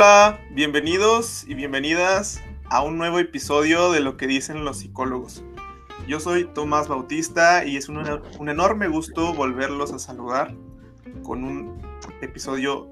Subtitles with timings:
[0.00, 2.40] Hola, bienvenidos y bienvenidas
[2.70, 5.42] a un nuevo episodio de Lo que dicen los psicólogos.
[6.06, 7.98] Yo soy Tomás Bautista y es un,
[8.38, 10.54] un enorme gusto volverlos a saludar
[11.24, 11.82] con un
[12.20, 12.86] episodio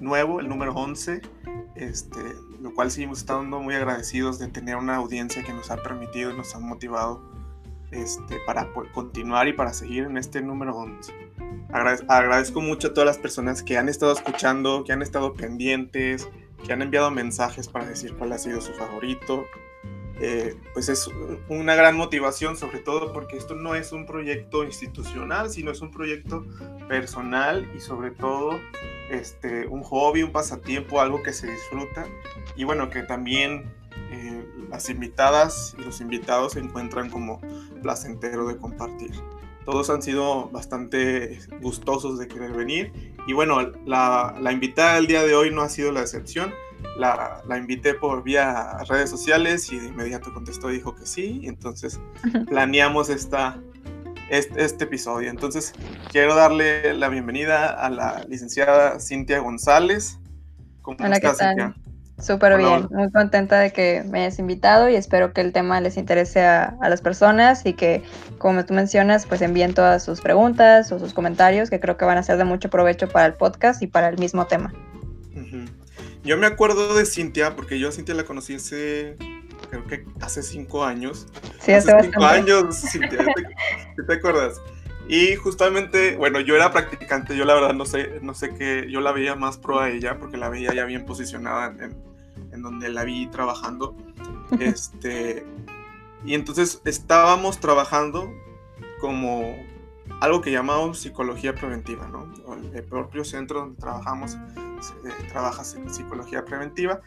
[0.00, 1.20] nuevo, el número 11,
[1.74, 2.20] este,
[2.58, 6.36] lo cual seguimos estando muy agradecidos de tener una audiencia que nos ha permitido y
[6.38, 7.22] nos ha motivado
[7.90, 11.33] este, para continuar y para seguir en este número 11
[11.72, 16.28] agradezco mucho a todas las personas que han estado escuchando, que han estado pendientes,
[16.64, 19.46] que han enviado mensajes para decir cuál ha sido su favorito.
[20.20, 21.10] Eh, pues es
[21.48, 25.90] una gran motivación, sobre todo porque esto no es un proyecto institucional, sino es un
[25.90, 26.46] proyecto
[26.88, 28.60] personal y sobre todo
[29.10, 32.06] este, un hobby, un pasatiempo, algo que se disfruta
[32.54, 33.74] y bueno, que también
[34.12, 37.40] eh, las invitadas y los invitados se encuentran como
[37.82, 39.12] placentero de compartir
[39.64, 43.14] todos han sido bastante gustosos de querer venir.
[43.26, 46.52] Y bueno, la, invitada del día de hoy no ha sido la excepción.
[46.98, 51.40] La, invité por vía redes sociales y de inmediato contestó y dijo que sí.
[51.42, 52.00] Y entonces
[52.48, 53.60] planeamos esta,
[54.28, 55.30] este, este, episodio.
[55.30, 55.72] Entonces
[56.10, 60.18] quiero darle la bienvenida a la licenciada Cintia González.
[60.82, 61.74] ¿Cómo Hola, estás, Cintia?
[62.24, 65.98] Súper bien, muy contenta de que me hayas invitado y espero que el tema les
[65.98, 68.02] interese a, las personas y que,
[68.38, 72.16] como tú mencionas, pues envíen todas sus preguntas o sus comentarios que creo que van
[72.16, 74.72] a ser de mucho provecho para el podcast y para el mismo tema.
[76.22, 79.18] Yo me acuerdo de Cintia, porque yo a Cintia la conocí hace,
[79.68, 81.26] creo que hace cinco años.
[81.60, 84.62] Sí, hace, hace cinco años, Cintia, ¿te, ¿te acuerdas?
[85.08, 89.02] Y justamente, bueno, yo era practicante, yo la verdad no sé, no sé qué, yo
[89.02, 92.13] la veía más pro a ella porque la veía ya bien posicionada en,
[92.54, 93.94] en donde la vi trabajando.
[94.60, 95.44] Este,
[96.24, 98.32] y entonces estábamos trabajando
[99.00, 99.56] como
[100.20, 102.32] algo que llamamos psicología preventiva, ¿no?
[102.72, 107.00] El propio centro donde trabajamos eh, trabaja psicología preventiva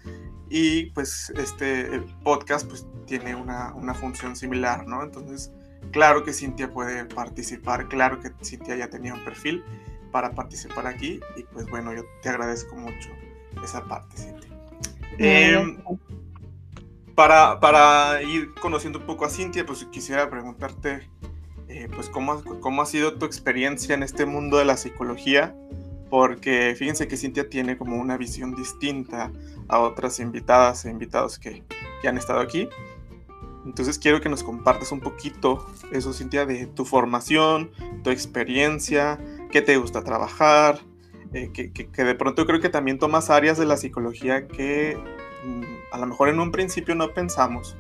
[0.50, 5.04] y pues este podcast pues tiene una, una función similar, ¿no?
[5.04, 5.52] Entonces
[5.92, 9.64] Claro que Cintia puede participar, claro que Cintia ya tenía un perfil
[10.12, 13.10] para participar aquí y pues bueno, yo te agradezco mucho
[13.64, 14.47] esa parte, Cintia.
[15.18, 15.78] Em,
[17.16, 21.10] para, para, ir conociendo un poco a Cintia, pues quisiera preguntarte,
[21.68, 25.56] eh, pues cómo, cómo ha sido tu experiencia en este mundo de la psicología,
[26.10, 29.32] porque fíjense que Cintia tiene como una visión distinta
[29.68, 31.64] a otras invitadas e invitados que,
[32.02, 32.70] que han estado aquí.
[33.66, 37.72] Entonces quiero que nos compartas un poquito eso, Cintia, de tu formación,
[38.04, 39.20] tu experiencia,
[39.52, 40.80] qué te gusta trabajar,
[41.34, 44.98] eh, que, de pronto creo que también tomas áreas de la psicología que
[45.46, 47.76] mm, a lo mejor en un principio no pensamos,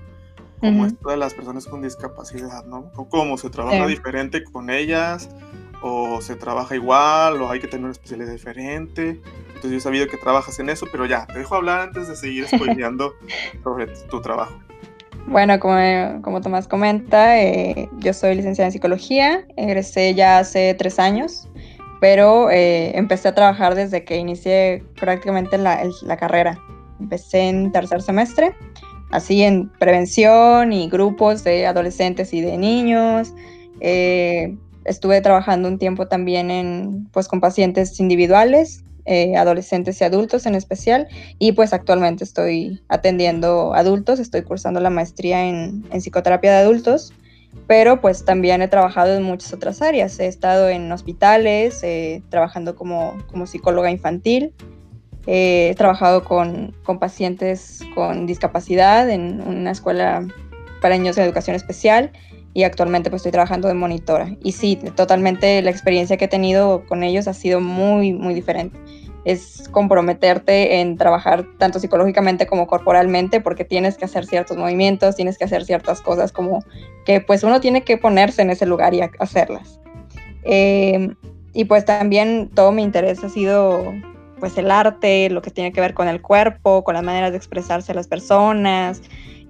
[0.59, 2.91] como esto de las personas con discapacidad, ¿no?
[2.95, 5.29] O cómo se trabaja diferente con ellas,
[5.81, 9.21] o se trabaja igual, o hay que tener una especialidad diferente.
[9.47, 12.15] Entonces yo he sabido que trabajas en eso, pero ya, te dejo hablar antes de
[12.15, 13.13] seguir spoileando
[13.63, 14.57] sobre tu trabajo.
[15.27, 15.75] Bueno, como,
[16.21, 21.49] como Tomás comenta, eh, yo soy licenciada en psicología, egresé ya hace tres años,
[21.99, 26.59] pero eh, empecé a trabajar desde que inicié prácticamente la, la, carrera.
[26.99, 28.55] Empecé en tercer semestre,
[29.11, 33.33] así en prevención y grupos de adolescentes y de niños.
[33.79, 40.45] Eh, estuve trabajando un tiempo también en, pues, con pacientes individuales eh, adolescentes y adultos
[40.45, 41.07] en especial.
[41.39, 47.13] Y pues actualmente estoy atendiendo adultos, estoy cursando la maestría en, psicoterapia de adultos,
[47.65, 50.19] pero pues también he trabajado en muchas otras áreas.
[50.19, 54.53] He estado en hospitales, eh, trabajando como, como psicóloga infantil.
[55.25, 60.25] he trabajado con, con, pacientes con discapacidad en una escuela
[60.81, 62.11] para niños en educación especial
[62.53, 64.35] y actualmente pues estoy trabajando de monitora.
[64.43, 68.79] Y sí, totalmente la experiencia que he tenido con ellos ha sido muy, muy diferente.
[69.25, 75.37] Es comprometerte en trabajar tanto psicológicamente como corporalmente porque tienes que hacer ciertos movimientos, tienes
[75.37, 76.63] que hacer ciertas cosas como
[77.05, 79.79] que pues uno tiene que ponerse en ese lugar y hacerlas.
[80.43, 81.15] Em,
[81.53, 83.93] y pues también todo mi interés ha sido
[84.39, 87.37] pues el arte, lo que tiene que ver con el cuerpo, con las maneras de
[87.37, 89.01] expresarse a las personas,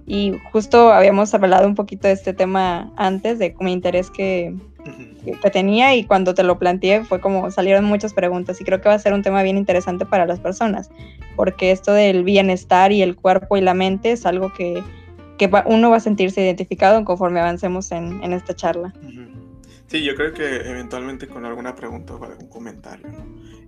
[0.08, 4.56] y justo habíamos hablado un poquito de este tema antes, de mi interés que,
[5.42, 8.88] que, tenía y cuando te lo planteé fue como salieron muchas preguntas y creo que
[8.88, 10.90] va a ser un tema bien interesante para las personas,
[11.36, 14.82] porque esto del bienestar y el cuerpo y la mente es algo que,
[15.38, 18.92] que uno va a sentirse identificado conforme avancemos en, en esta charla.
[19.86, 23.06] Sí, yo creo que eventualmente con alguna pregunta o algún comentario.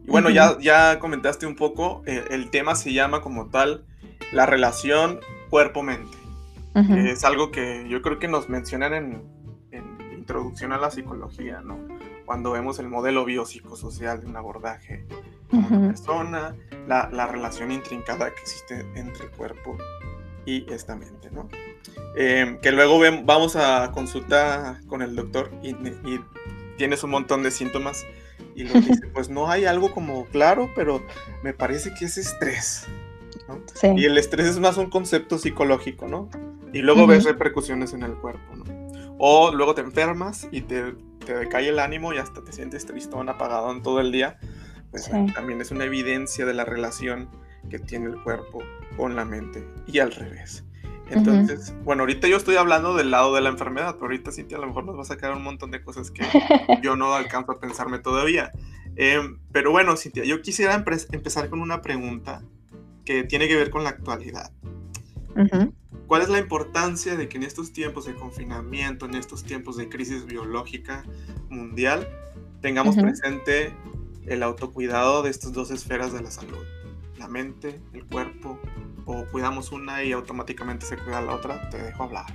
[0.07, 3.85] Y bueno, ya, ya comentaste un poco, eh, el tema se llama como tal
[4.33, 6.21] la relación cuerpo-mente
[6.75, 9.23] es algo que yo creo que nos mencionan en,
[10.31, 11.77] Introducción a la Psicología, ¿no?
[12.25, 15.05] Cuando vemos el modelo biopsicosocial de un abordaje
[15.51, 16.55] con una persona,
[16.87, 19.77] la, la, relación intrincada que existe entre el cuerpo
[20.47, 21.49] y esta mente, ¿no?
[22.15, 26.21] Em, que luego vamos a consulta con el doctor y, y,
[26.77, 28.07] tienes un montón de síntomas
[28.55, 31.05] y lo dice, pues no hay algo como claro, pero
[31.43, 32.87] me parece que es estrés.
[33.49, 33.61] ¿no?
[33.75, 33.89] Sí.
[33.97, 36.31] Y el estrés es más un concepto psicológico, ¿no?
[36.73, 38.60] Y luego ves repercusiones en el cuerpo.
[39.23, 40.95] O luego te enfermas y te,
[41.27, 44.39] te decae el ánimo y hasta te sientes tristón, apagado en todo el día.
[44.91, 47.29] Pues también es una evidencia de la relación
[47.69, 48.61] que tiene el cuerpo
[48.97, 50.65] con la mente y al revés.
[51.11, 54.61] Entonces, bueno, ahorita yo estoy hablando del lado de la enfermedad, pero ahorita Cintia a
[54.61, 56.23] lo mejor nos va a sacar un montón de cosas que
[56.83, 58.53] yo no alcanzo a pensarme todavía.
[58.97, 62.43] Em, pero bueno, Cintia, yo quisiera empezar con una pregunta
[63.05, 64.53] que tiene que ver con la actualidad.
[66.11, 69.89] ¿Cuál es la importancia de que en estos tiempos de confinamiento, en estos tiempos de
[69.89, 71.05] crisis biológica
[71.49, 72.09] mundial,
[72.61, 73.73] tengamos presente
[74.27, 76.65] el autocuidado de estas dos esferas de la salud?
[77.17, 78.59] La mente, el cuerpo,
[79.07, 82.27] o cuidamos una y automáticamente se cuida la otra, te dejo hablar.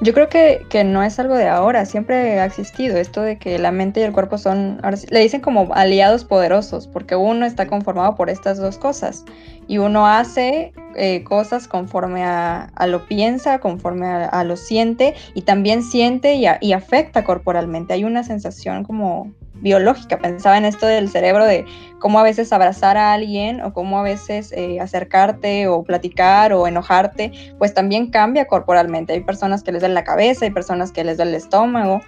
[0.00, 3.58] Yo creo que, que, no es algo de ahora, siempre ha existido esto de que
[3.58, 4.80] la mente y el cuerpo son,
[5.10, 9.24] le dicen como aliados poderosos, porque uno está conformado por estas dos cosas
[9.68, 15.14] y uno hace eh, cosas conforme a, a, lo piensa, conforme a, a, lo siente
[15.34, 17.94] y también siente y, y afecta corporalmente.
[17.94, 20.18] Hay una sensación como biológica.
[20.18, 21.64] Pensaba en esto del cerebro, de
[21.98, 26.66] cómo a veces abrazar a alguien o cómo a veces eh, acercarte o platicar o
[26.66, 29.12] enojarte, pues también cambia corporalmente.
[29.12, 32.00] Hay personas que les duele la cabeza, hay personas que les duele el estómago,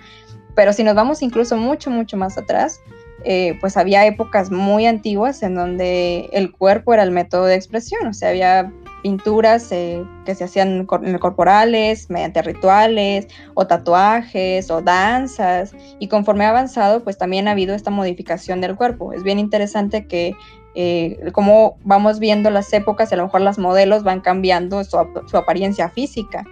[0.54, 2.80] pero si nos vamos incluso mucho, mucho más atrás,
[3.24, 8.06] eh, pues había épocas muy antiguas en donde el cuerpo era el método de expresión,
[8.06, 8.70] o sea, había
[9.04, 16.48] pinturas eh, que se hacían corporales, mediante rituales, o tatuajes, o danzas, y conforme ha
[16.48, 19.12] avanzado, pues también ha habido esta modificación del cuerpo.
[19.12, 20.34] Es bien interesante que
[20.74, 24.96] eh, como vamos viendo las épocas, a lo mejor las modelos van cambiando su,
[25.36, 26.46] apariencia física.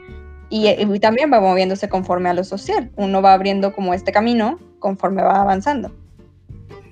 [0.50, 2.92] Y, y, también va moviéndose conforme a lo social.
[2.96, 6.01] Uno va abriendo como este camino conforme va avanzando.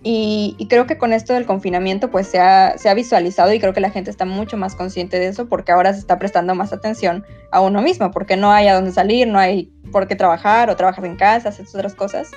[0.02, 3.75] Y, creo que con esto del confinamiento pues se ha, se ha, visualizado y creo
[3.75, 6.73] que la gente está mucho más consciente de eso porque ahora se está prestando más
[6.73, 10.70] atención a uno mismo, porque no hay a dónde salir, no hay por qué trabajar
[10.70, 12.31] o trabajar en casa, hacer otras cosas.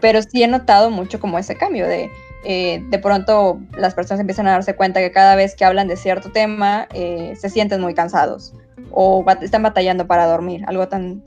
[0.00, 2.10] Pero sí he notado mucho como ese cambio de
[2.44, 5.96] eh, de pronto las personas empiezan a darse cuenta que cada vez que hablan de
[5.96, 8.54] cierto tema eh, se sienten muy cansados
[8.90, 11.22] o están batallando para dormir, algo tan,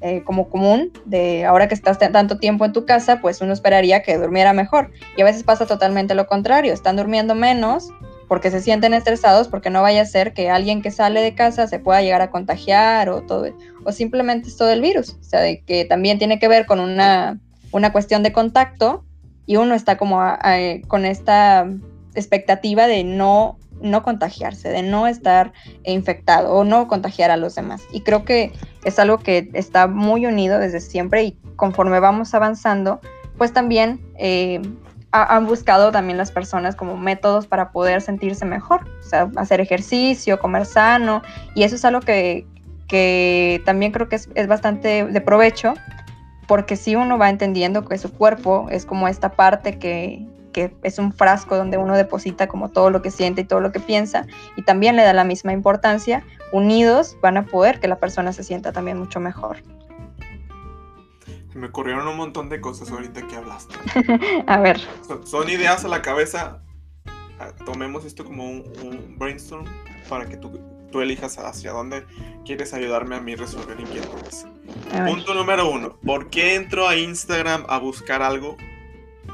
[0.00, 4.02] eh, como común de ahora que estás tanto tiempo en tu casa, pues uno esperaría
[4.02, 4.90] que durmiera mejor.
[5.16, 7.90] Y a veces pasa totalmente lo contrario, están durmiendo menos
[8.28, 11.66] porque se sienten estresados porque no vaya a ser que alguien que sale de casa
[11.66, 13.46] se pueda llegar a contagiar o todo
[13.84, 16.80] o simplemente es todo el virus, o sea, de que también tiene que ver con
[16.80, 17.38] una,
[17.70, 19.04] una cuestión de contacto
[19.46, 20.20] y uno está como
[20.88, 21.68] con esta
[22.14, 25.52] expectativa de no no contagiarse, de no estar
[25.84, 27.82] infectado o no contagiar a los demás.
[27.92, 28.52] Y creo que
[28.84, 33.00] es algo que está muy unido desde siempre y conforme vamos avanzando,
[33.36, 34.60] pues también eh,
[35.12, 38.86] han buscado también las personas como métodos para poder sentirse mejor,
[39.36, 41.22] hacer ejercicio, comer sano,
[41.54, 42.46] y eso es algo que,
[42.86, 45.74] que también creo que es, es bastante de provecho,
[46.46, 50.98] porque si uno va entendiendo que su cuerpo es como esta parte que, que es
[50.98, 54.26] un frasco donde uno deposita como todo lo que siente y todo lo que piensa
[54.56, 58.42] y también le da la misma importancia, unidos van a poder que la persona se
[58.42, 59.58] sienta también mucho mejor.
[61.52, 63.74] Me ocurrieron un montón de cosas ahorita que hablaste.
[64.46, 64.80] a ver.
[65.26, 66.62] Son, ideas a la cabeza.
[67.38, 69.66] Ah, tomemos esto como un, brainstorm
[70.08, 70.58] para que tú,
[70.90, 72.06] tú, elijas hacia dónde
[72.46, 74.46] quieres ayudarme a mí resolver inquietudes.
[75.06, 75.98] Punto número uno.
[76.02, 78.56] ¿Por qué entro a Instagram a buscar algo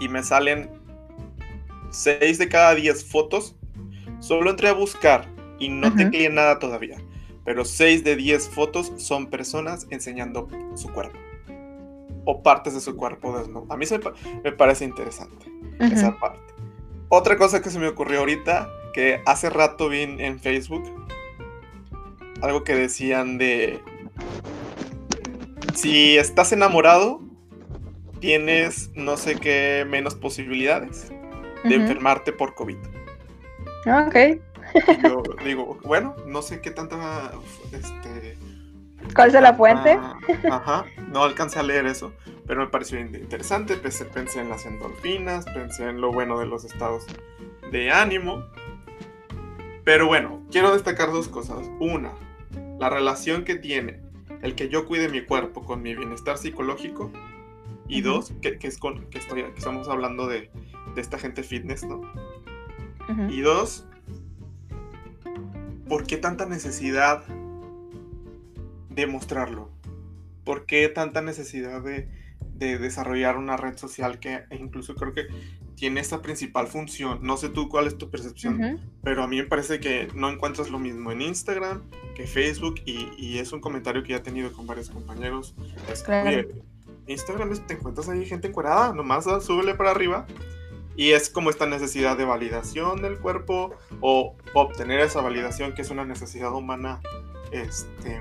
[0.01, 0.82] y me salen
[1.93, 3.55] 6 de cada 10 fotos,
[4.19, 6.33] solo entré a buscar y no uh -huh.
[6.33, 6.97] nada todavía.
[7.45, 11.19] Pero 6 de 10 fotos son personas enseñando su cuerpo.
[12.25, 13.67] O partes de su cuerpo desnudo.
[13.69, 14.01] A mí se
[14.43, 15.93] me parece interesante uh -huh.
[15.93, 16.41] esa parte.
[17.09, 20.83] Otra cosa que se me ocurrió ahorita, que hace rato vi en Facebook,
[22.41, 23.81] algo que decían de,
[25.75, 27.21] si estás enamorado,
[28.21, 31.13] tienes no sé qué menos posibilidades
[31.65, 32.77] de enfermarte por COVID.
[33.87, 34.41] Ah, ok.
[35.03, 37.33] yo digo, bueno, no sé qué tanta.
[37.73, 38.37] Este,
[39.15, 39.99] ¿Cuál es la fuente?
[40.51, 42.13] Ajá, no alcancé a leer eso,
[42.47, 43.77] pero me pareció interesante.
[43.77, 47.07] Pensé, pensé en las endorfinas, pensé en lo bueno de los estados
[47.71, 48.45] de ánimo.
[49.85, 51.69] Pero bueno, quiero destacar dos cosas.
[51.81, 52.13] Una,
[52.79, 54.01] la relación que tiene
[54.43, 57.11] el que yo cuide mi cuerpo con mi bienestar psicológico.
[57.89, 60.51] Y dos, que, que es con que, estoy, que estamos hablando de,
[60.95, 62.03] de esta gente fitness, ¿no?
[63.29, 63.87] Y dos,
[65.89, 67.25] ¿por qué tanta necesidad
[68.89, 69.71] de mostrarlo?
[70.45, 72.09] ¿Por qué tanta necesidad de,
[72.59, 75.27] desarrollar una red social que incluso creo que
[75.75, 77.19] tiene esta principal función?
[77.23, 80.71] No sé tú cuál es tu percepción, pero a mí me parece que no encuentras
[80.71, 81.83] lo mismo en Instagram
[82.15, 85.55] que Facebook y, es un comentario que ya he tenido con varios compañeros.
[87.07, 90.27] Instagram te encuentras ahí gente encuerada, nomás súbele para arriba
[90.97, 95.91] y es como esta necesidad de validación del cuerpo o obtener esa validación que es
[95.91, 97.01] una necesidad humana
[97.51, 98.21] este,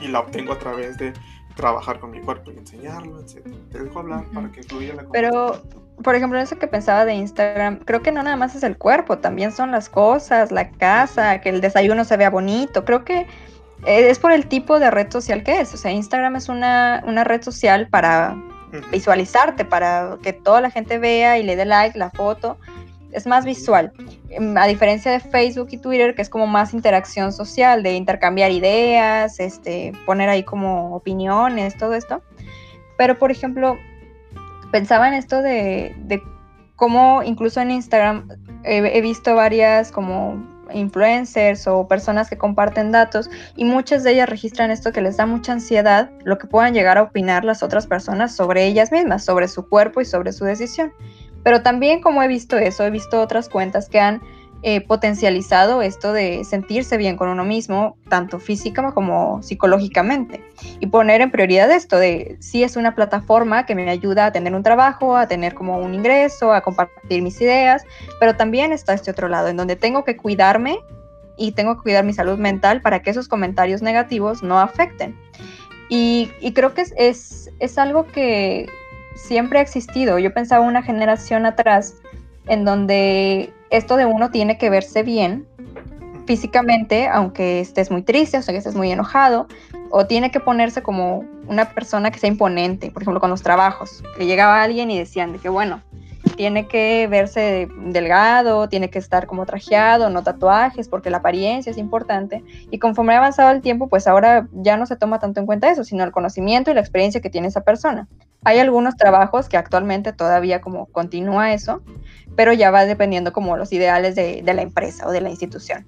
[0.00, 1.12] y la obtengo a través de
[1.54, 3.46] trabajar con mi cuerpo y enseñarlo, etc.
[3.72, 5.62] Te dejo hablar para que fluya la Pero,
[6.02, 9.18] por ejemplo, eso que pensaba de Instagram, creo que no nada más es el cuerpo,
[9.18, 12.84] también son las cosas, la casa, que el desayuno se vea bonito.
[12.84, 13.20] Creo que
[13.86, 15.72] eh, es por el tipo de red social que es.
[15.72, 18.36] O sea, Instagram es una, una red social para
[18.90, 22.58] visualizarte, para que toda la gente vea y le dé like la foto.
[23.12, 23.92] Es más visual,
[24.28, 28.50] em, a diferencia de Facebook y Twitter, que es como más interacción social, de intercambiar
[28.50, 32.22] ideas, este, poner ahí como opiniones, todo esto.
[32.98, 33.78] Pero, por ejemplo,
[34.70, 36.22] pensaba en esto de, de
[36.74, 38.28] cómo incluso en Instagram
[38.64, 44.70] he visto varias como influencers o personas que comparten datos y muchas de ellas registran
[44.70, 48.34] esto que les da mucha ansiedad, lo que puedan llegar a opinar las otras personas
[48.34, 50.92] sobre ellas mismas, sobre su cuerpo y sobre su decisión.
[51.42, 54.20] Pero también como he visto eso, he visto otras cuentas que han
[54.88, 60.42] potencializado esto de sentirse bien con uno mismo, tanto física como psicológicamente.
[60.80, 64.54] Y poner en prioridad esto de si es una plataforma que me ayuda a tener
[64.54, 67.84] un trabajo, a tener como un ingreso, a compartir mis ideas,
[68.18, 70.78] pero también está este otro lado, en donde tengo que cuidarme
[71.36, 75.16] y tengo que cuidar mi salud mental para que esos comentarios negativos no afecten.
[75.88, 78.66] Y, creo que es, es algo que
[79.14, 80.18] siempre ha existido.
[80.18, 81.94] Yo pensaba una generación atrás
[82.48, 85.46] en donde esto de uno tiene que verse bien
[86.26, 89.46] físicamente, aunque estés muy triste, o sea, que estés muy enojado,
[89.90, 94.02] o tiene que ponerse como una persona que sea imponente, por ejemplo, con los trabajos,
[94.18, 95.82] que llegaba alguien y decían de que, bueno,
[96.36, 101.78] tiene que verse delgado, tiene que estar como trajeado, no tatuajes, porque la apariencia es
[101.78, 102.42] importante.
[102.70, 105.70] Y conforme ha avanzado el tiempo, pues ahora ya no se toma tanto en cuenta
[105.70, 108.08] eso, sino el conocimiento y la experiencia que tiene esa persona.
[108.46, 111.82] Hay algunos trabajos que actualmente todavía como continúa eso,
[112.36, 115.84] pero ya va dependiendo como los ideales de, la empresa o de la institución.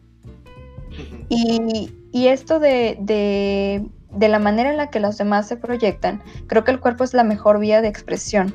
[1.29, 6.73] Y, esto de, de la manera en la que los demás se proyectan, creo que
[6.73, 8.53] el cuerpo es la mejor vía de expresión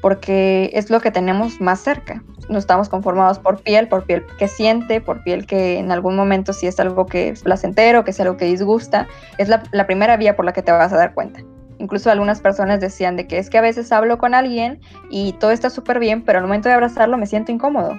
[0.00, 2.22] porque es lo que tenemos más cerca.
[2.48, 6.52] No estamos conformados por piel, por piel que siente, por piel que en algún momento
[6.52, 9.06] si es algo que es placentero, que es algo que disgusta,
[9.38, 11.40] es la, primera vía por la que te vas a dar cuenta.
[11.78, 14.80] Incluso algunas personas decían de que es que a veces hablo con alguien
[15.10, 17.98] y todo está súper bien, pero al momento de abrazarlo me siento incómodo.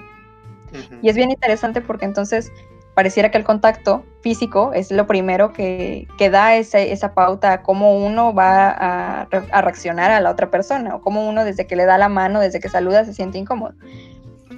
[1.02, 2.52] Y es bien interesante porque entonces
[2.94, 8.34] pareciera que el contacto físico es lo primero que, da esa, pauta a cómo uno
[8.34, 9.28] va a,
[9.62, 12.60] reaccionar a la otra persona o cómo uno desde que le da la mano, desde
[12.60, 13.74] que saluda, se siente incómodo.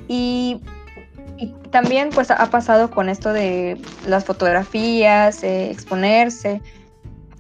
[0.09, 0.61] Y,
[1.71, 6.61] también pues ha pasado con esto de las fotografías, eh, exponerse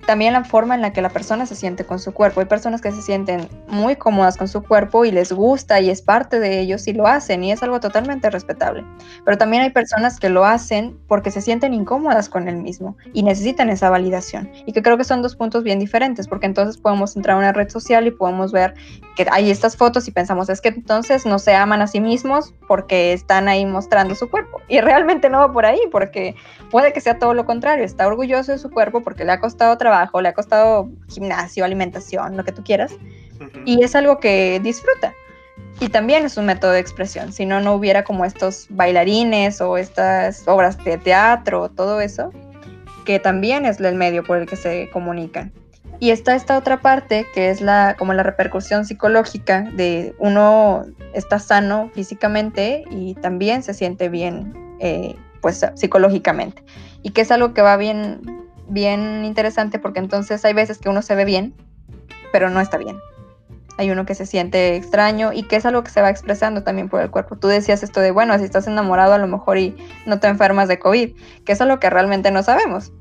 [0.06, 2.40] también la forma en la que la persona se siente con su cuerpo.
[2.40, 6.02] Hay personas que se sienten muy cómodas con su cuerpo y les gusta y es
[6.02, 8.84] parte de ellos y lo hacen y es algo totalmente respetable.
[9.24, 13.22] Pero también hay personas que lo hacen porque se sienten incómodas con el mismo y
[13.22, 14.50] necesitan esa validación.
[14.66, 17.52] Y que creo que son dos puntos bien diferentes porque entonces podemos entrar a una
[17.52, 18.74] red social y podemos ver
[19.16, 22.54] que hay estas fotos y pensamos es que entonces no se aman a sí mismos
[22.66, 24.60] porque están ahí mostrando su cuerpo.
[24.68, 26.34] Y realmente no va por ahí porque
[26.70, 27.84] puede que sea todo lo contrario.
[27.84, 32.36] Está orgulloso de su cuerpo porque le ha costado trabajo le ha costado gimnasio, alimentación,
[32.36, 32.92] lo que tú quieras,
[33.64, 35.14] y es algo que disfruta.
[35.80, 39.76] Y también es un método de expresión, si no, no hubiera como estos bailarines o
[39.76, 42.30] estas obras de teatro, todo eso,
[43.04, 45.52] que también es el medio por el que se comunican.
[45.98, 50.84] Y está esta otra parte que es la como la repercusión psicológica de uno
[51.14, 56.64] está sano físicamente y también se siente bien eh, pues psicológicamente
[57.02, 58.41] y que es algo que va bien
[58.72, 61.54] bien interesante porque entonces hay veces que uno se ve bien,
[62.32, 62.98] pero no está bien.
[63.78, 66.88] Hay uno que se siente extraño y que es algo que se va expresando también
[66.88, 67.36] por el cuerpo.
[67.36, 69.76] Tú decías esto de, bueno, si estás enamorado a lo mejor y
[70.06, 71.14] no te enfermas de COVID,
[71.44, 72.92] que es algo que realmente no sabemos.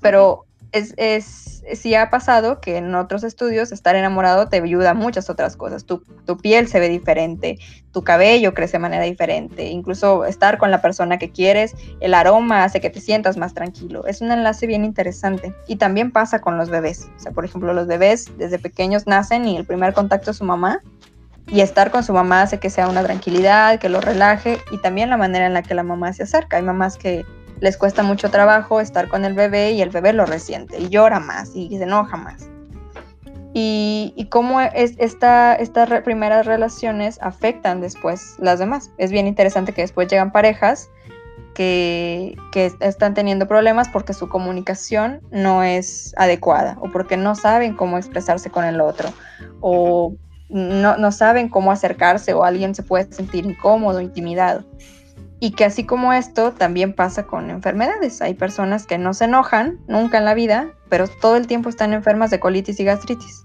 [0.00, 4.94] Pero es, es, sí ha pasado que en otros estudios estar enamorado te ayuda a
[4.94, 5.84] muchas otras cosas.
[5.84, 7.58] Tu, tu, piel se ve diferente,
[7.92, 12.64] tu cabello crece de manera diferente, incluso estar con la persona que quieres, el aroma
[12.64, 14.06] hace que te sientas más tranquilo.
[14.06, 15.54] Es un enlace bien interesante.
[15.66, 17.08] Y también pasa con los bebés.
[17.16, 20.44] O sea, por ejemplo, los bebés desde pequeños nacen y el primer contacto de su
[20.44, 20.80] mamá
[21.48, 25.10] Y estar con su mamá hace que sea una tranquilidad, que lo relaje y también
[25.10, 26.56] la manera en la que la mamá se acerca.
[26.56, 27.24] Hay mamás que
[27.60, 31.20] les cuesta mucho trabajo estar con el bebé y el bebé lo resiente y llora
[31.20, 32.48] más y se enoja más.
[33.54, 38.90] Y, y cómo es esta, estas primeras relaciones afectan después las demás.
[38.98, 40.90] Es bien interesante que después llegan parejas
[41.54, 47.74] que, que, están teniendo problemas porque su comunicación no es adecuada o porque no saben
[47.74, 49.08] cómo expresarse con el otro
[49.60, 50.14] o
[50.50, 54.64] no, no saben cómo acercarse o alguien se puede sentir incómodo, intimidado.
[55.38, 58.22] Y que así como esto, también pasa con enfermedades.
[58.22, 61.92] Hay personas que no se enojan nunca en la vida, pero todo el tiempo están
[61.92, 63.44] enfermas de colitis y gastritis.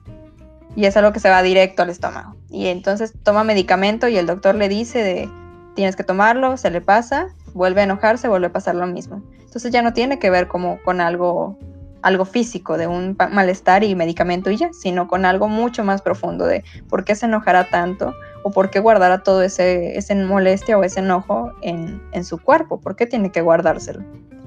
[0.76, 2.36] Y es algo que se va directo al estómago.
[2.50, 5.30] Y entonces toma medicamento y el doctor le dice de
[5.76, 9.22] tienes que tomarlo, se le pasa, vuelve a enojarse, vuelve a pasar lo mismo.
[9.40, 11.58] Entonces ya no tiene que ver como con algo
[12.02, 16.46] algo físico, de un malestar y medicamento y ya, sino con algo mucho más profundo
[16.46, 20.84] de por qué se enojará tanto o por qué guardará todo ese, ese molestia o
[20.84, 24.04] ese enojo en, en su cuerpo, por qué tiene que guardárselo,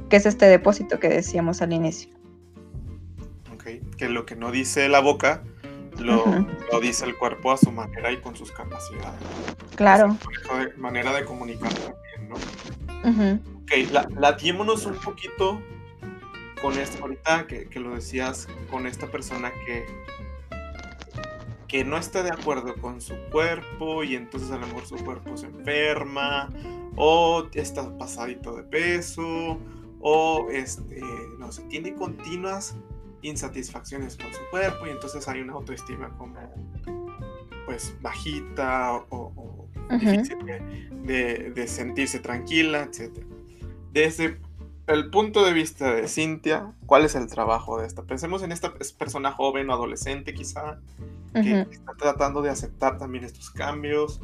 [0.09, 2.11] que es este depósito que decíamos al inicio.
[3.55, 5.43] Ok, que lo que no dice la boca
[5.99, 6.25] lo,
[6.73, 9.21] lo, dice el cuerpo a su manera y con sus capacidades.
[9.77, 10.17] Claro.
[10.59, 13.55] De manera de comunicar también, ¿no?
[13.61, 15.61] Ok, la, latiémonos un poquito
[16.65, 19.85] con esto, ahorita que, que, lo decías, con esta persona que,
[21.69, 25.37] que no está de acuerdo con su cuerpo y entonces a lo mejor su cuerpo
[25.37, 26.49] se enferma
[26.97, 29.59] o está pasadito de peso
[30.01, 31.03] o este,
[31.39, 32.75] no sé, tiene continuas
[33.21, 36.39] insatisfacciones con su cuerpo y entonces hay una autoestima como
[37.67, 39.69] pues bajita o,
[40.01, 40.39] difícil
[41.03, 43.23] de, de, sentirse tranquila, etc.
[43.93, 44.39] Desde
[44.87, 48.03] el punto de vista de Cintia, ¿cuál es el trabajo de esta?
[48.03, 50.79] Pensemos en esta persona joven o adolescente quizá,
[51.33, 54.21] que está tratando de aceptar también estos cambios.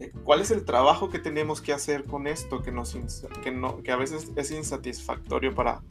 [0.00, 2.96] Eh, ¿Cuál es el trabajo que tenemos que hacer con esto que, nos,
[3.42, 5.82] que, no, que a veces es insatisfactorio para,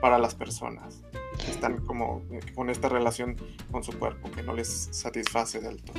[0.00, 1.00] para las personas
[1.42, 3.36] que están como eh, con esta relación
[3.70, 5.96] con su cuerpo que no les satisface del todo?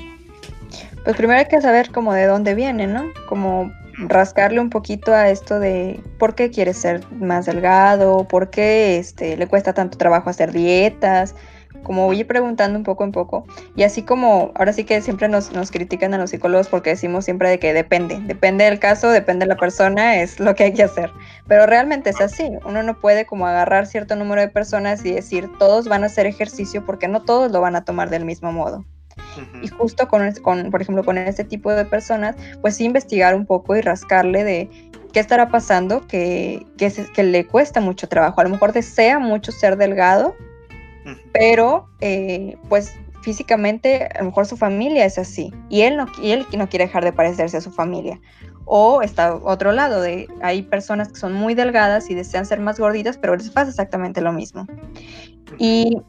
[1.03, 3.05] Pues primero hay que saber como de dónde viene, ¿no?
[3.27, 8.97] Como rascarle un poquito a esto de por qué quiere ser más delgado, por qué
[8.97, 11.35] este, le cuesta tanto trabajo hacer dietas,
[11.83, 13.45] como voy preguntando un poco en poco.
[13.75, 17.25] Y así como ahora sí que siempre nos, nos critican a los psicólogos porque decimos
[17.25, 20.73] siempre de que depende, depende del caso, depende de la persona, es lo que hay
[20.73, 21.11] que hacer.
[21.47, 25.49] Pero realmente es así, uno no puede como agarrar cierto número de personas y decir
[25.59, 28.85] todos van a hacer ejercicio porque no todos lo van a tomar del mismo modo.
[29.61, 33.75] Y justo con, con, por ejemplo, con este tipo de personas, pues investigar un poco
[33.75, 34.69] y rascarle de
[35.13, 38.41] qué estará pasando que, que, que, le cuesta mucho trabajo.
[38.41, 40.35] A lo mejor desea mucho ser delgado,
[41.33, 46.31] pero eh, pues físicamente a lo mejor su familia es así y él no, y
[46.31, 48.19] él no quiere dejar de parecerse a su familia.
[48.69, 52.79] O está otro lado, de hay personas que son muy delgadas y desean ser más
[52.79, 54.67] gorditas, pero les pasa exactamente lo mismo.
[55.57, 56.01] Y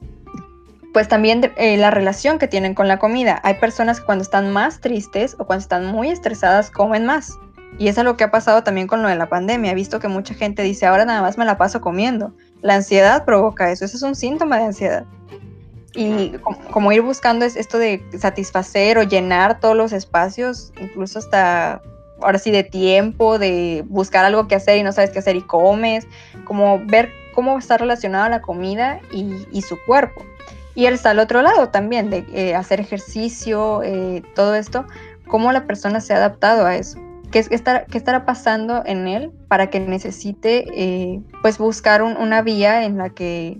[0.92, 3.40] pues también eh, la relación que tienen con la comida.
[3.44, 7.38] Hay personas que cuando están más tristes o cuando están muy estresadas comen más.
[7.78, 9.72] Y eso es lo que ha pasado también con lo de la pandemia.
[9.72, 12.32] He visto que mucha gente dice, ahora nada más me la paso comiendo.
[12.62, 15.04] La ansiedad provoca eso, eso es un síntoma de ansiedad.
[15.94, 16.32] Y
[16.70, 21.82] como, ir buscando es esto de satisfacer o llenar todos los espacios, incluso hasta
[22.20, 25.42] ahora sí de tiempo, de buscar algo que hacer y no sabes qué hacer y
[25.42, 26.06] comes,
[26.44, 30.24] como ver cómo está relacionada la comida y, su cuerpo.
[30.78, 34.86] Y él está al otro lado también, de eh, hacer ejercicio, eh, todo esto,
[35.26, 37.00] cómo la persona se ha adaptado a eso.
[37.32, 42.84] ¿Qué, estará, qué estará pasando en él para que necesite eh, pues buscar una vía
[42.84, 43.58] en la que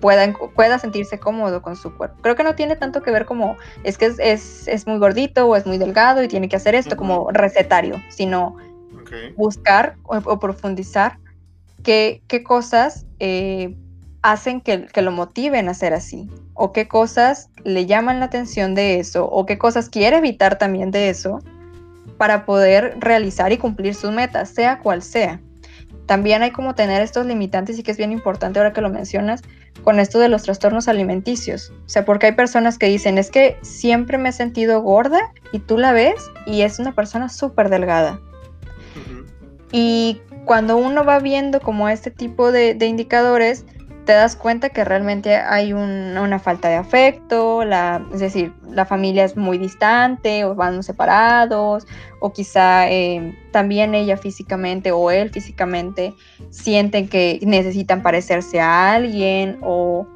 [0.00, 2.16] pueda, pueda sentirse cómodo con su cuerpo?
[2.22, 5.56] Creo que no tiene tanto que ver como es que es, es, muy gordito o
[5.56, 8.56] es muy delgado y tiene que hacer esto como recetario, sino
[9.36, 11.18] buscar o, profundizar
[11.82, 13.76] qué, qué cosas eh,
[14.22, 18.74] hacen que, que, lo motiven a ser así, o qué cosas le llaman la atención
[18.74, 21.40] de eso, o qué cosas quiere evitar también de eso,
[22.20, 25.40] para poder realizar y cumplir sus metas, sea cual sea.
[26.04, 29.42] También hay como tener estos limitantes y que es bien importante ahora que lo mencionas
[29.84, 31.72] con esto de los trastornos alimenticios.
[31.86, 35.60] O sea, porque hay personas que dicen, es que siempre me he sentido gorda y
[35.60, 38.20] tú la ves y es una persona súper delgada.
[39.72, 43.64] Y cuando uno va viendo como este tipo de, de indicadores,
[44.10, 49.22] te das cuenta que realmente hay una falta de afecto, la, es decir, la familia
[49.24, 51.86] es muy distante o van separados,
[52.18, 56.12] o quizá eh, también ella físicamente o él físicamente
[56.50, 60.08] sienten que necesitan parecerse a alguien o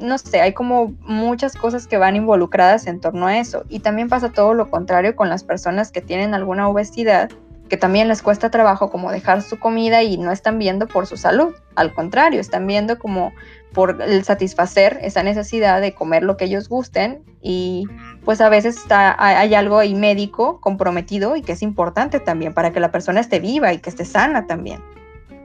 [0.00, 3.64] no sé, hay como muchas cosas que van involucradas en torno a eso.
[3.68, 7.30] Y también pasa todo lo contrario con las personas que tienen alguna obesidad,
[7.68, 11.16] que también les cuesta trabajo como dejar su comida y no están viendo por su
[11.16, 11.54] salud.
[11.74, 13.32] Al contrario, están viendo como
[13.72, 17.86] por el satisfacer esa necesidad de comer lo que ellos gusten y
[18.24, 22.72] pues a veces está, hay algo ahí médico comprometido y que es importante también para
[22.72, 24.80] que la persona esté viva y que esté sana también.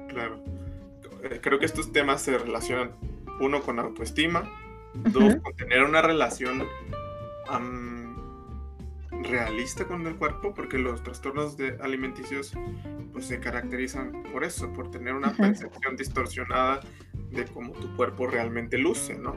[0.08, 0.40] Claro.
[1.24, 2.92] Eh, creo que estos temas se relacionan
[3.40, 4.50] uno con autoestima,
[4.94, 6.64] dos con tener una relación
[9.32, 12.54] realista con el cuerpo, porque los trastornos de alimenticios
[13.12, 16.82] pues se caracterizan por eso, por tener una percepción distorsionada
[17.32, 19.36] de cómo tu cuerpo realmente luce, ¿no?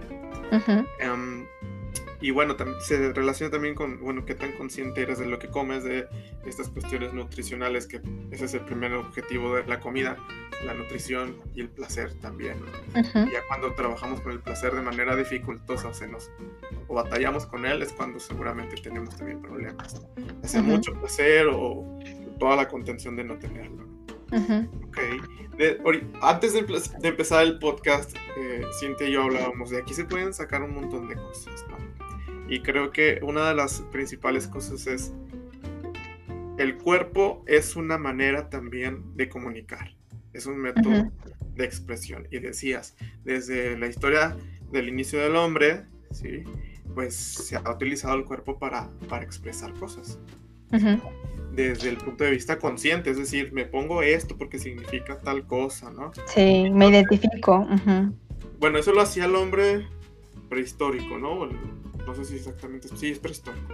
[2.21, 5.85] Y bueno, se relaciona también con, bueno, qué tan consciente eres de lo que comes,
[5.85, 6.07] de
[6.47, 8.01] estas cuestiones nutricionales, que
[8.31, 10.17] ese es el primer objetivo de la comida,
[10.65, 12.57] la nutrición y el placer también.
[12.95, 16.31] Ya cuando trabajamos con el placer de manera dificultosa se nos,
[16.89, 20.03] o batallamos con él, es cuando seguramente tenemos también problemas.
[20.43, 21.99] Hacer mucho placer o
[22.39, 23.85] toda la contención de no tenerlo.
[24.33, 24.99] Ok.
[26.23, 30.63] antes de, empezar el podcast, eh, Cintia y yo hablábamos de aquí se pueden sacar
[30.63, 31.77] un montón de cosas, ¿no?
[32.49, 35.13] Y creo que una de las principales cosas es,
[36.59, 39.95] el cuerpo es una manera también de comunicar,
[40.33, 41.11] es un método
[41.55, 42.29] de expresión.
[42.31, 44.37] Y decías, desde la historia
[44.71, 46.45] del inicio del hombre, ¿sí?
[46.95, 50.19] pues se ha utilizado el cuerpo para, para expresar cosas.
[51.53, 55.93] Desde el punto de vista consciente, es decir, me pongo esto porque significa tal cosa,
[55.93, 56.11] ¿no?
[56.27, 57.67] Sí, me identifico.
[58.59, 59.87] Bueno, eso lo hacía el hombre
[60.49, 61.49] prehistórico, ¿no?
[62.07, 63.69] No sé si exactamente, sí, es prehistórico.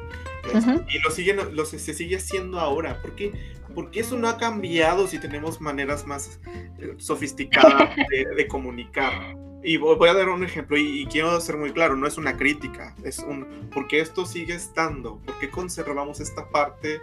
[0.88, 3.00] Y lo siguen, lo, se, sigue haciendo ahora.
[3.02, 3.32] ¿Por qué?
[3.74, 6.40] Porque eso no ha cambiado si tenemos maneras más
[6.78, 7.94] eh, sofisticadas
[8.36, 9.36] de, comunicar.
[9.62, 12.94] Y voy a dar un ejemplo y, quiero ser muy claro, no es una crítica,
[13.04, 16.98] es un, porque esto sigue estando, porque conservamos esta parte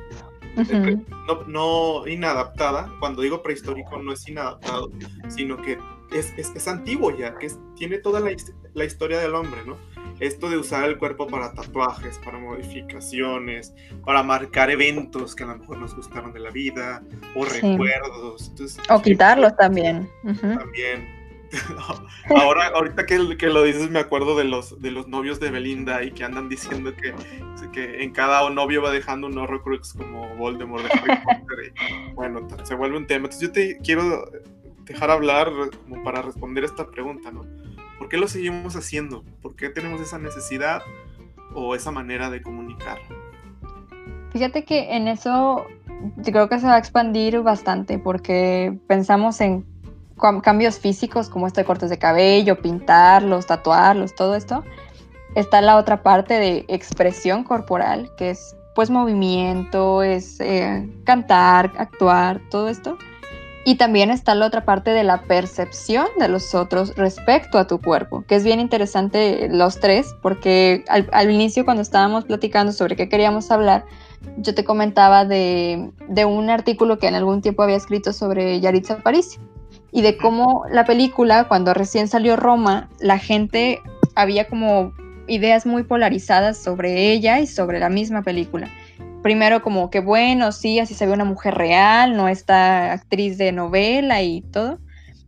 [1.27, 4.89] no, no, inadaptada, cuando digo prehistórico no es inadaptado,
[5.27, 5.77] sino que
[6.11, 8.31] es, es, es antiguo ya, que tiene toda la,
[8.73, 9.77] la historia del hombre, ¿no?
[10.19, 13.73] Esto de usar el cuerpo para tatuajes, para modificaciones,
[14.05, 17.03] para marcar eventos que a lo mejor nos gustaron de la vida,
[17.35, 18.51] o recuerdos.
[18.89, 20.09] o quitarlos también.
[20.23, 21.17] También.
[22.35, 26.03] Ahora, ahorita que, que, lo dices, me acuerdo de los, de los novios de Belinda
[26.03, 27.13] y que andan diciendo que,
[27.71, 31.73] que en cada novio va dejando un Horrocrux como Voldemort de Harry Potter.
[32.15, 33.25] bueno, se vuelve un tema.
[33.25, 34.29] Entonces yo te quiero
[34.81, 35.51] dejar hablar
[35.83, 37.45] como para responder esta pregunta, ¿no?
[38.07, 39.25] ¿Por qué lo seguimos haciendo?
[39.41, 40.81] ¿Por qué tenemos esa necesidad
[41.53, 42.99] o esa manera de comunicar?
[44.31, 45.67] Fíjate que en eso
[46.15, 49.65] yo creo que se va a expandir bastante porque pensamos en
[50.41, 54.63] cambios físicos como esto de cortes de cabello, pintarlos, tatuarlos, todo esto.
[55.35, 62.39] Está la otra parte de expresión corporal, que es pues movimiento, es eh, cantar, actuar,
[62.49, 62.97] todo esto.
[63.67, 67.81] Y también está la otra parte de la percepción de los otros respecto a tu
[67.81, 73.09] cuerpo, que es bien interesante los tres, porque al, inicio cuando estábamos platicando sobre qué
[73.09, 73.83] queríamos hablar,
[74.37, 75.91] yo te comentaba de,
[76.25, 79.37] un artículo que en algún tiempo había escrito sobre Yaritza París
[79.91, 83.81] y de cómo la película, cuando recién salió Roma, la gente
[84.15, 84.93] había como
[85.27, 88.69] ideas muy polarizadas sobre ella y sobre la misma película
[89.27, 93.51] primero como que bueno, sí, así se ve una mujer real, no esta actriz de
[93.51, 94.79] novela y todo.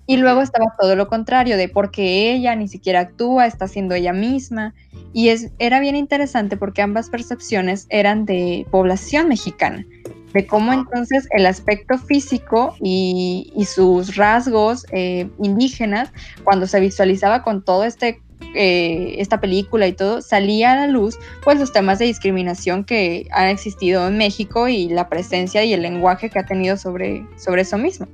[0.07, 4.13] Y luego estaba todo lo contrario, de porque ella ni siquiera actúa, está siendo ella
[4.13, 4.73] misma.
[5.12, 9.85] Y es, era bien interesante porque ambas percepciones eran de población mexicana,
[10.31, 16.13] de cómo entonces el aspecto físico y, sus rasgos eh, indígenas,
[16.45, 18.21] cuando se visualizaba con todo este
[18.56, 23.28] eh, esta película y todo, salía a la luz pues los temas de discriminación que
[23.32, 27.62] han existido en México y la presencia y el lenguaje que ha tenido sobre, sobre
[27.62, 28.08] eso mismo.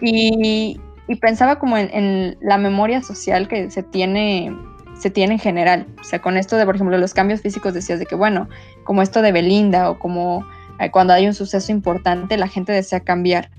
[0.00, 0.80] y,
[1.20, 4.54] pensaba como en, la memoria social que se tiene
[4.98, 5.86] se tiene en general.
[6.00, 8.48] O sea, con esto de, por ejemplo, los cambios físicos decías de que, bueno,
[8.82, 10.44] como esto de Belinda o como
[10.80, 13.50] eh, cuando hay un suceso importante, la gente desea cambiar.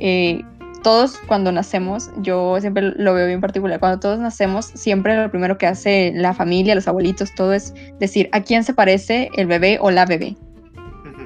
[0.00, 0.42] Eh,
[0.82, 5.56] todos cuando nacemos, yo siempre lo veo bien particular, cuando todos nacemos, siempre lo primero
[5.58, 9.78] que hace la familia, los abuelitos, todo es decir a quién se parece el bebé
[9.80, 10.36] o la bebé.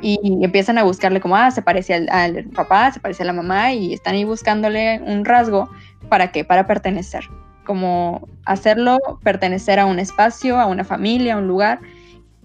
[0.02, 3.72] Y empiezan a buscarle como, ah, se parece al, papá, se parece a la mamá,
[3.72, 5.70] y están ahí buscándole un rasgo
[6.08, 7.24] para qué, para pertenecer,
[7.64, 11.80] como hacerlo pertenecer a un espacio, a una familia, a un lugar,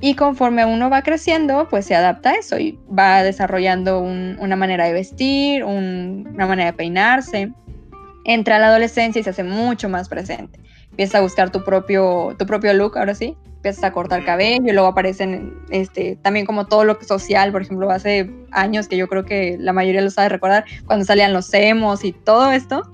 [0.01, 4.85] y conforme uno va creciendo, pues se adapta a eso y va desarrollando una manera
[4.85, 7.53] de vestir, una manera de peinarse.
[8.25, 10.59] Entra a la adolescencia y se hace mucho más presente.
[10.89, 14.71] empiezas a buscar tu propio, tu propio look, ahora sí, empiezas a cortar cabello y
[14.71, 19.23] luego aparecen este, también como todo lo social, por ejemplo, hace años que yo creo
[19.23, 22.91] que la mayoría lo sabe recordar, cuando salían los emos y todo esto,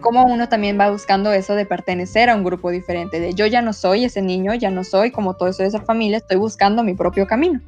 [0.00, 3.62] como uno también va buscando eso de pertenecer a un grupo diferente, de yo ya
[3.62, 6.82] no soy ese niño, ya no soy como todo eso de esa familia, estoy buscando
[6.82, 7.60] mi propio camino.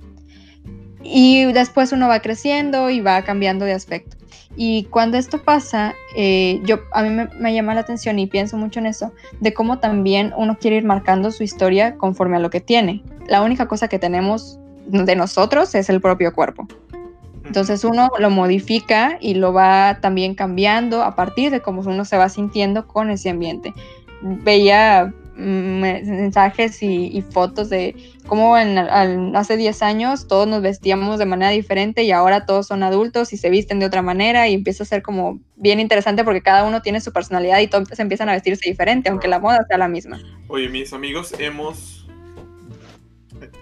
[1.03, 4.17] Y después uno va creciendo y va cambiando de aspecto.
[4.57, 8.81] Y cuando esto pasa, eh, yo, a mí me, llama la atención y pienso mucho
[8.81, 12.61] en eso, de cómo también uno quiere ir marcando su historia conforme a lo que
[12.61, 13.03] tiene.
[13.27, 16.67] La única cosa que tenemos de nosotros es el propio cuerpo.
[17.51, 22.17] Entonces uno lo modifica y lo va también cambiando a partir de cómo uno se
[22.17, 23.75] va sintiendo con ese ambiente.
[24.23, 27.97] Veía mensajes y, fotos de
[28.29, 32.85] cómo en, hace 10 años todos nos vestíamos de manera diferente y ahora todos son
[32.85, 36.43] adultos y se visten de otra manera y empieza a ser como bien interesante porque
[36.43, 39.77] cada uno tiene su personalidad y todos empiezan a vestirse diferente, aunque la moda sea
[39.77, 40.21] la misma.
[40.47, 42.07] Oye, mis amigos, hemos...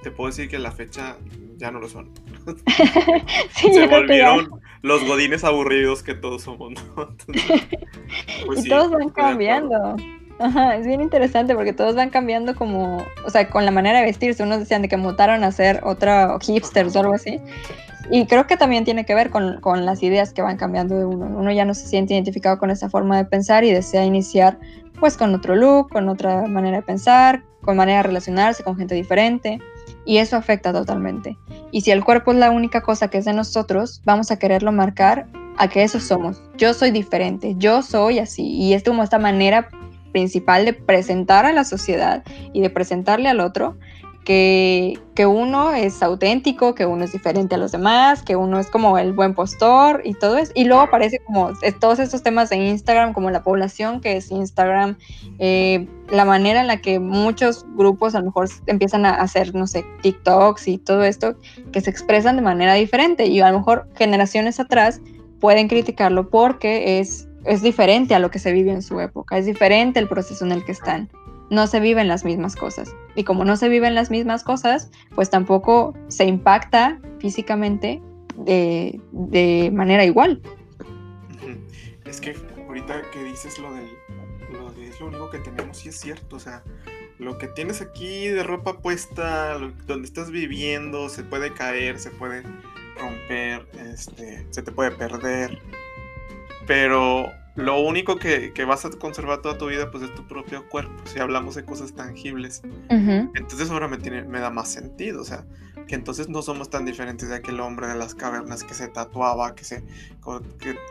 [0.02, 1.16] Te puedo decir que la fecha
[1.56, 2.10] ya no lo son.
[3.50, 4.48] se volvieron
[4.82, 6.74] los godines aburridos que todos somos,
[8.46, 9.96] pues y todos van cambiando.
[10.40, 14.04] Ajá, es bien interesante porque todos van cambiando como, o sea, con la manera de
[14.04, 14.44] vestirse.
[14.44, 17.40] Unos decían de que mutaron a ser otra hipsters o algo así.
[18.10, 21.04] Y creo que también tiene que ver con, con, las ideas que van cambiando de
[21.04, 21.26] uno.
[21.26, 24.58] Uno ya no se siente identificado con esa forma de pensar y desea iniciar
[25.00, 28.94] pues con otro look, con otra manera de pensar, con manera de relacionarse con gente
[28.94, 29.58] diferente.
[30.04, 31.36] Y eso afecta totalmente.
[31.70, 34.72] Y si el cuerpo es la única cosa que es de nosotros, vamos a quererlo
[34.72, 35.26] marcar
[35.58, 36.40] a que eso somos.
[36.56, 38.46] Yo soy diferente, yo soy así.
[38.46, 39.68] Y es como esta manera
[40.12, 43.76] principal de presentar a la sociedad y de presentarle al otro
[44.24, 48.96] que, uno es auténtico, que uno es diferente a los demás, que uno es como
[48.98, 50.52] el buen postor y todo eso.
[50.54, 51.50] Y luego aparece como
[51.80, 54.96] todos estos temas de Instagram, como la población que es Instagram,
[55.38, 59.66] eh, la manera en la que muchos grupos a lo mejor empiezan a hacer, no
[59.66, 61.34] sé, TikToks y todo esto,
[61.72, 63.26] que se expresan de manera diferente.
[63.26, 65.00] Y a lo mejor generaciones atrás
[65.40, 69.46] pueden criticarlo porque es es diferente a lo que se vive en su época, es
[69.46, 71.08] diferente el proceso en el que están.
[71.50, 72.94] No se viven las mismas cosas.
[73.14, 78.02] Y como no se viven las mismas cosas, pues tampoco se impacta físicamente
[78.36, 80.40] de, manera igual.
[82.04, 83.88] Es que ahorita que dices lo del
[84.52, 86.36] lo de es lo único que tenemos, sí es cierto.
[86.36, 86.62] O sea,
[87.18, 92.42] lo que tienes aquí de ropa puesta, donde estás viviendo, se puede caer, se puede
[92.98, 95.60] romper, este, se te puede perder
[96.68, 100.94] pero lo único que, vas a conservar toda tu vida pues es tu propio cuerpo,
[101.06, 102.62] si hablamos de cosas tangibles.
[102.88, 105.44] Entonces ahora me, tiene, me da más sentido, o sea,
[105.88, 109.56] que entonces no somos tan diferentes de aquel hombre de las cavernas que se tatuaba,
[109.56, 109.82] que, se,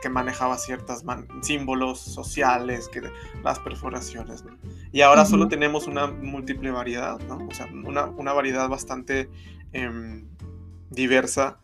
[0.02, 1.06] que, manejaba ciertos
[1.42, 3.02] símbolos sociales, que
[3.44, 4.58] las perforaciones, ¿no?
[4.92, 7.48] Y ahora solo tenemos una múltiple variedad, ¿no?
[7.48, 9.30] O sea, una, variedad bastante
[9.72, 10.26] em,
[10.90, 11.60] diversa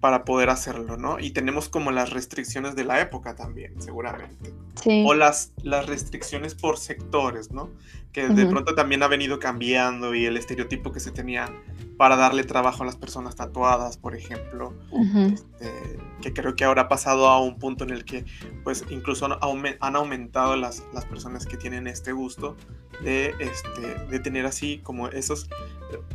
[0.00, 1.18] para poder hacerlo, ¿no?
[1.18, 4.54] Y tenemos como las restricciones de la época también, seguramente.
[4.80, 5.04] Sí.
[5.06, 7.70] O las, las restricciones por sectores, ¿no?
[8.12, 11.52] Que de pronto también ha venido cambiando y el estereotipo que se tenía
[11.96, 14.72] para darle trabajo a las personas tatuadas, por ejemplo,
[15.20, 18.24] este, que creo que ahora ha pasado a un punto en el que
[18.64, 22.56] pues incluso han aumentado las, las personas que tienen este gusto
[23.02, 25.48] de, este, de tener así como esos,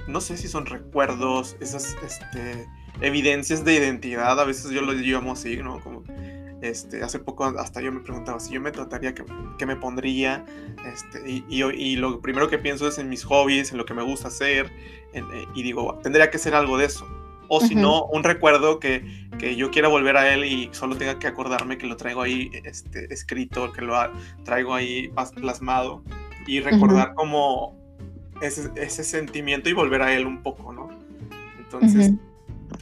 [0.08, 2.68] no sé si son recuerdos, esas, este,
[3.02, 5.80] evidencias de identidad, a veces yo lo llamo así, ¿no?
[5.80, 6.04] Como,
[6.64, 10.46] este, hace poco hasta yo me preguntaba si yo me trataría, que, me pondría,
[10.86, 14.02] este, y, y, lo primero que pienso es en mis hobbies, en lo que me
[14.02, 14.72] gusta hacer,
[15.14, 17.06] eh, y digo, tendría que ser algo de eso.
[17.50, 21.20] O si no, un recuerdo que, que, yo quiera volver a él y solo tenga
[21.20, 23.96] que acordarme que lo traigo ahí este, escrito, que lo
[24.46, 26.02] traigo ahí plasmado,
[26.48, 27.78] y recordar como
[28.42, 30.90] ese, ese, sentimiento y volver a él un poco, ¿no?
[31.60, 32.14] Entonces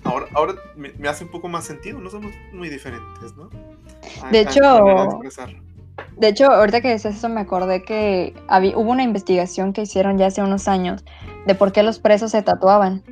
[0.04, 3.50] ahora, ahora me, hace un poco más sentido, no somos muy diferentes, ¿no?
[4.32, 4.62] de hecho,
[6.18, 10.18] de, hecho, ahorita que decías eso me acordé que había, hubo una investigación que hicieron
[10.18, 11.04] ya hace unos años
[11.46, 13.04] de por qué los presos se tatuaban.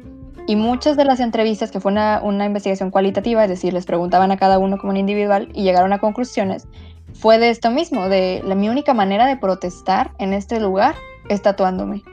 [0.47, 4.31] Y muchas de las entrevistas, que fue una, una investigación cualitativa, es decir, les preguntaban
[4.31, 6.67] a cada uno como un individual y llegaron a conclusiones,
[7.13, 10.95] fue de esto mismo, de la, mi única manera de protestar en este lugar
[11.29, 12.03] es tatuándome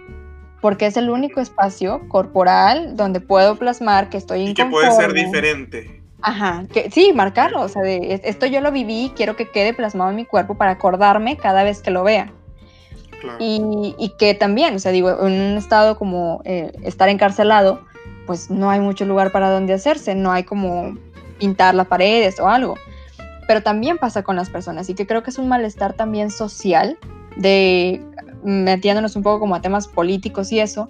[0.67, 5.13] porque es el único espacio corporal donde puedo plasmar que estoy Y que puede ser
[5.13, 6.03] diferente.
[6.21, 10.11] Ajá, que sí, marcarlo, o sea, de, esto yo lo viví, quiero que quede plasmado
[10.11, 12.33] en mi cuerpo para acordarme cada vez que lo vea.
[13.21, 13.37] Claro.
[13.39, 17.83] Y, y, que también, o sea, digo, en un estado como eh, estar encarcelado,
[18.27, 20.99] pues no hay mucho lugar para donde hacerse, no hay como
[21.39, 22.75] pintar las paredes o algo.
[23.47, 26.99] Pero también pasa con las personas y que creo que es un malestar también social
[27.37, 28.03] de
[28.45, 30.89] metiéndonos un poco como a temas políticos y eso,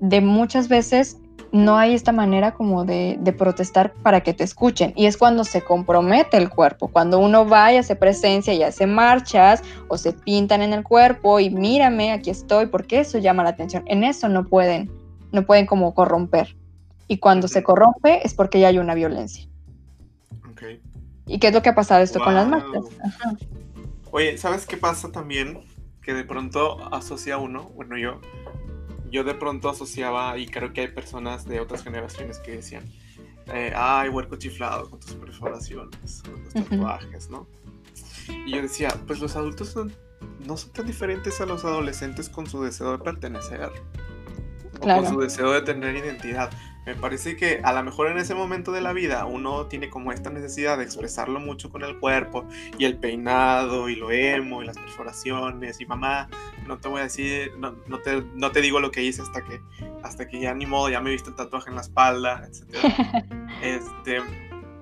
[0.00, 1.18] de muchas veces
[1.54, 4.92] no hay esta manera como de, protestar para que te escuchen.
[4.96, 8.88] Y es cuando se compromete el cuerpo, cuando uno va y hace presencia y hace
[8.88, 13.50] marchas o se pintan en el cuerpo y mírame, aquí estoy, porque eso llama la
[13.50, 13.84] atención.
[13.86, 14.90] En eso no pueden,
[15.30, 16.56] no pueden como corromper.
[17.06, 19.48] Y cuando se corrompe es porque ya hay una violencia.
[21.26, 22.84] ¿Y qué es lo que ha pasado esto con las marchas?
[24.10, 25.60] Oye, ¿sabes qué pasa también?
[26.04, 28.20] Que de pronto asocia uno, bueno yo,
[29.10, 32.84] yo de pronto asociaba, y creo que hay personas de otras generaciones que decían,
[33.46, 37.46] eh, ay, huerco chiflado con tus perforaciones, con tus tatuajes, ¿no?
[38.46, 39.76] Y yo decía, pues los adultos
[40.46, 43.70] no son tan diferentes a los adolescentes con su deseo de pertenecer,
[44.80, 46.50] o con su deseo de tener identidad.
[46.86, 50.12] Me parece que a lo mejor en ese momento de la vida uno tiene como
[50.12, 54.66] esta necesidad de expresarlo mucho con el cuerpo y el peinado y lo emo y
[54.66, 56.28] las perforaciones y mamá,
[56.66, 59.60] no te voy a decir, no, te, no te digo lo que hice hasta que,
[60.02, 62.76] hasta que ya ni modo, ya me viste el tatuaje en la espalda, etc.
[63.62, 64.20] este,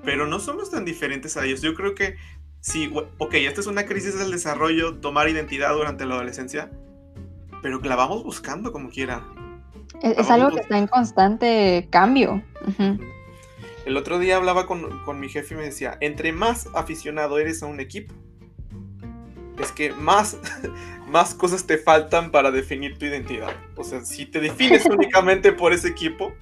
[0.05, 1.63] pero no somos tan diferentes a ellos.
[1.63, 2.17] Yo creo que
[2.61, 6.71] sí, ok, esta es una crisis del desarrollo, tomar identidad durante la adolescencia,
[7.63, 9.25] pero que la vamos buscando como quiera.
[10.01, 12.43] Es, algo que está en constante cambio.
[13.85, 17.67] El otro día hablaba con, mi jefe y me decía, entre más aficionado eres a
[17.67, 18.15] un equipo,
[19.61, 20.39] es que más,
[21.09, 23.53] más cosas te faltan para definir tu identidad.
[23.77, 26.33] O sea, si te defines únicamente por ese equipo,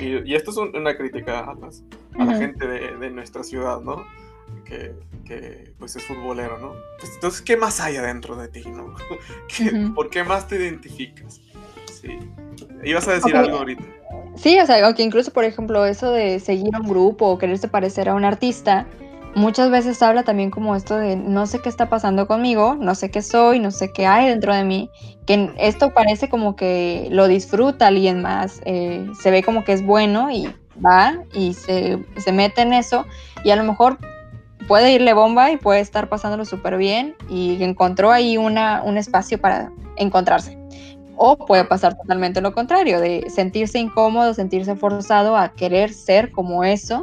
[0.00, 4.06] y, esto es una crítica a, la gente de, nuestra ciudad, ¿no?
[4.64, 4.94] Que,
[5.78, 6.74] pues es futbolero, ¿no?
[6.98, 8.94] Pues entonces, ¿qué más hay adentro de ti, no?
[9.94, 11.40] ¿Por qué más te identificas?
[12.06, 12.18] Sí.
[12.84, 13.82] Ibas a decir algo ahorita.
[14.36, 17.68] Sí, o sea, que incluso, por ejemplo, eso de seguir a un grupo o quererse
[17.68, 18.86] parecer a un artista,
[19.34, 23.10] muchas veces habla también como esto de no sé qué está pasando conmigo, no sé
[23.10, 24.90] qué soy, no sé qué hay dentro de mí,
[25.26, 29.84] que esto parece como que lo disfruta alguien más, eh, se ve como que es
[29.84, 30.48] bueno y
[30.84, 33.06] va y se, se mete en eso
[33.42, 33.98] y a lo mejor
[34.68, 39.40] puede irle bomba y puede estar pasándolo súper bien y encontró ahí una, un espacio
[39.40, 40.58] para encontrarse.
[41.16, 46.64] O puede pasar totalmente lo contrario, de sentirse incómodo, sentirse forzado a querer ser como
[46.64, 47.02] eso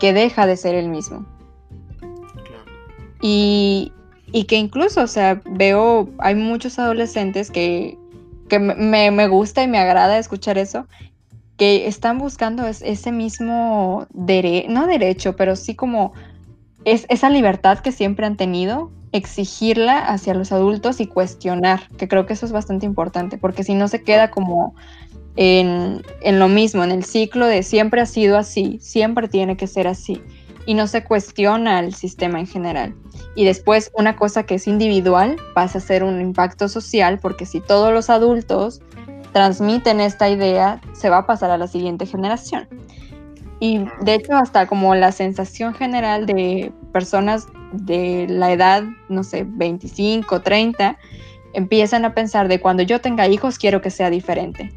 [0.00, 1.24] que deja de ser el mismo.
[3.22, 3.92] Y,
[4.48, 7.98] que incluso, o sea, veo, hay muchos adolescentes que,
[8.58, 10.86] me, gusta y me agrada escuchar eso,
[11.56, 16.12] que están buscando ese mismo derecho, no derecho, pero sí como
[16.84, 22.26] es, esa libertad que siempre han tenido exigirla hacia los adultos y cuestionar, que creo
[22.26, 24.74] que eso es bastante importante, porque si no se queda como
[25.36, 29.86] en, lo mismo, en el ciclo de siempre ha sido así, siempre tiene que ser
[29.86, 30.20] así,
[30.66, 32.94] y no se cuestiona el sistema en general.
[33.34, 37.60] Y después una cosa que es individual pasa a ser un impacto social, porque si
[37.60, 38.80] todos los adultos
[39.32, 42.66] transmiten esta idea, se va a pasar a la siguiente generación.
[43.58, 49.46] Y de hecho hasta como la sensación general de personas de la edad, no sé,
[49.46, 50.98] 25, 30,
[51.54, 54.72] empiezan a pensar de cuando yo tenga hijos quiero que sea diferente.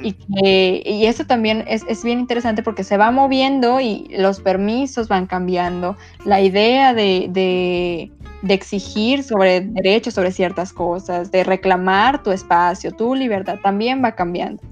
[0.00, 5.08] y, y, eso también es, es, bien interesante porque se va moviendo y los permisos
[5.08, 12.22] van cambiando, la idea de, de, de exigir sobre derechos, sobre ciertas cosas, de reclamar
[12.22, 14.62] tu espacio, tu libertad, también va cambiando.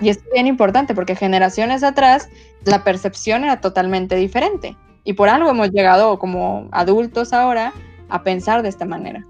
[0.00, 2.28] Y es bien importante porque generaciones atrás
[2.64, 4.76] la percepción era totalmente diferente.
[5.04, 7.72] Y por algo hemos llegado como adultos ahora
[8.08, 9.24] a pensar de esta manera.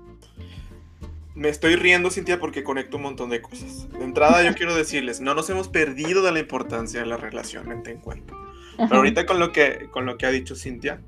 [1.35, 3.89] Me estoy riendo, Cintia, porque conecto un montón de cosas.
[3.91, 7.69] De entrada, yo quiero decirles, no nos hemos perdido de la importancia de la relación
[7.69, 8.37] mente en cuerpo.
[8.77, 11.03] Pero ahorita con lo, que, con lo que ha dicho Cintia,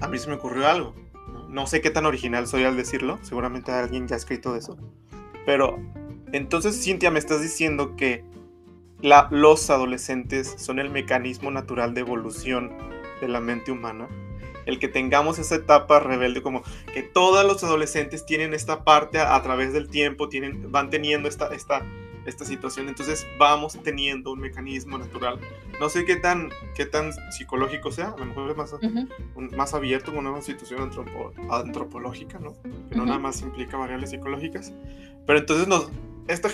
[0.00, 0.94] a mí se me ocurrió algo.
[1.48, 4.76] No sé qué tan original soy al decirlo, seguramente alguien ya ha escrito eso.
[5.44, 5.78] Pero
[6.32, 8.24] entonces, Cintia, me estás diciendo que
[9.02, 12.72] los adolescentes son el mecanismo natural de evolución
[13.20, 14.08] de la mente humana.
[14.64, 19.40] El que tengamos esa etapa rebelde, como que todos los adolescentes tienen esta parte a,
[19.42, 21.86] través del tiempo, tienen, van teniendo esta, esta,
[22.26, 25.38] esta situación, entonces vamos teniendo un mecanismo natural.
[25.78, 28.74] No sé qué tan, qué tan psicológico sea, a lo mejor es más,
[29.56, 30.90] más abierto con una situación
[31.48, 32.54] antropológica, ¿no?
[32.88, 34.72] Que no nada más implica variables psicológicas.
[35.26, 35.90] Pero entonces nos,
[36.28, 36.48] esta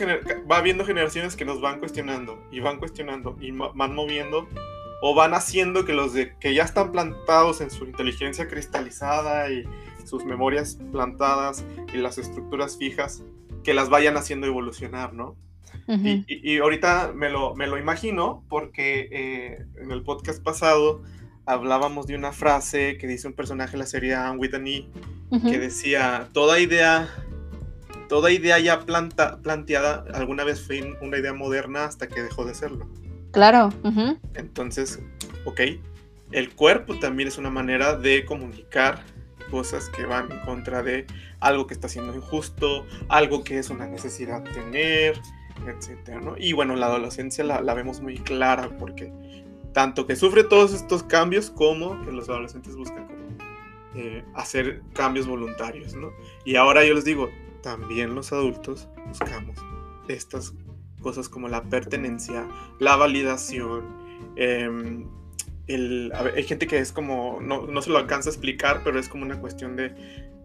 [0.51, 4.49] va habiendo generaciones que nos van cuestionando y van cuestionando y van moviendo
[5.01, 9.65] o van haciendo que los de, que ya están plantados en su inteligencia cristalizada y
[10.05, 13.25] sus memorias plantadas y las estructuras fijas,
[13.65, 15.37] que las vayan haciendo evolucionar, ¿no?
[15.89, 21.03] y, ahorita me lo, me lo imagino porque eh, en el podcast pasado
[21.47, 24.89] hablábamos de una frase que dice un personaje de la serie Anne Whitney,
[25.31, 27.09] que decía, toda idea
[28.13, 32.55] toda idea ya planta, planteada alguna vez fue una idea moderna hasta que dejó de
[32.55, 32.87] serlo.
[33.31, 33.73] Claro.
[34.35, 35.01] Entonces,
[35.47, 35.63] ok,
[36.31, 39.03] el cuerpo también es una manera de comunicar
[39.51, 41.07] cosas que van en contra de
[41.41, 45.19] algo que está siendo injusto, algo que es una necesidad tener,
[45.67, 46.35] etcétera, ¿no?
[46.37, 49.11] Y bueno, la adolescencia la, la vemos muy clara porque
[49.73, 53.09] tanto que sufre todos estos cambios como que los adolescentes buscan
[53.95, 56.13] eh, hacer cambios voluntarios, ¿no?
[56.45, 57.31] Y ahora yo les digo,
[57.63, 59.57] también los adultos buscamos
[60.09, 60.53] estas
[61.01, 62.47] cosas como la pertenencia,
[62.79, 63.85] la validación,
[64.37, 65.07] em,
[65.69, 69.41] hay gente que es como, no, se lo alcanza a explicar, pero es como una
[69.41, 69.95] cuestión de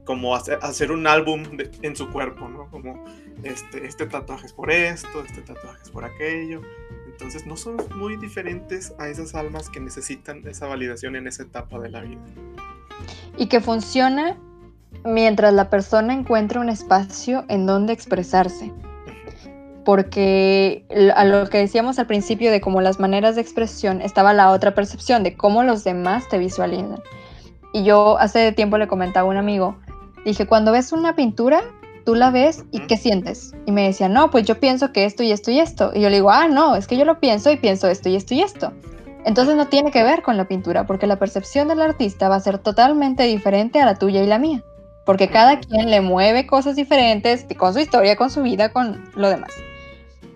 [0.05, 1.43] como hacer, un álbum
[1.81, 2.69] en su cuerpo, ¿no?
[2.71, 3.03] Como
[3.43, 6.61] este, este tatuaje es por esto, este tatuaje es por aquello.
[7.07, 11.77] Entonces no somos muy diferentes a esas almas que necesitan esa validación en esa etapa
[11.79, 12.21] de la vida.
[13.35, 14.37] Y que funciona
[15.03, 18.73] mientras la persona encuentra un espacio en donde expresarse
[19.87, 20.83] porque
[21.15, 24.75] a lo que decíamos al principio de cómo las maneras de expresión estaba la otra
[24.75, 27.01] percepción de cómo los demás te visualizan.
[27.71, 29.77] Y yo hace tiempo le comentaba a un amigo,
[30.25, 31.61] dije, cuando ves una pintura,
[32.05, 33.55] tú la ves y ¿qué sientes?
[33.65, 35.91] Y me decía, no, pues yo pienso que esto y esto y esto.
[35.95, 38.17] Y yo le digo, ah, no, es que yo lo pienso y pienso esto y
[38.17, 38.73] esto y esto.
[39.23, 42.41] Entonces no tiene que ver con la pintura, porque la percepción del artista va a
[42.41, 44.65] ser totalmente diferente a la tuya y la mía,
[45.07, 49.29] porque cada quien le mueve cosas diferentes con su historia, con su vida, con lo
[49.29, 49.51] demás.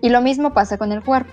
[0.00, 1.30] Y lo mismo pasa con el cuerpo.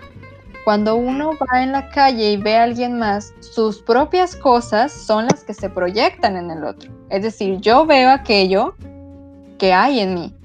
[0.66, 5.28] Cuando uno va en la calle y ve a alguien más, sus propias cosas son
[5.28, 6.92] las que se proyectan en el otro.
[7.10, 8.76] Es decir, yo veo aquello
[9.58, 10.36] que hay en mí.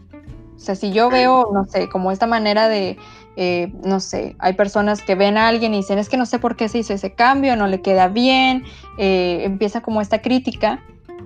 [0.55, 2.97] O sea, si yo veo, no sé, como esta manera de,
[3.36, 6.38] eh, no sé, hay personas que ven a alguien y dicen, es que no sé
[6.38, 8.62] por qué se hizo ese cambio, no le queda bien,
[8.99, 10.80] eh, empieza como esta crítica.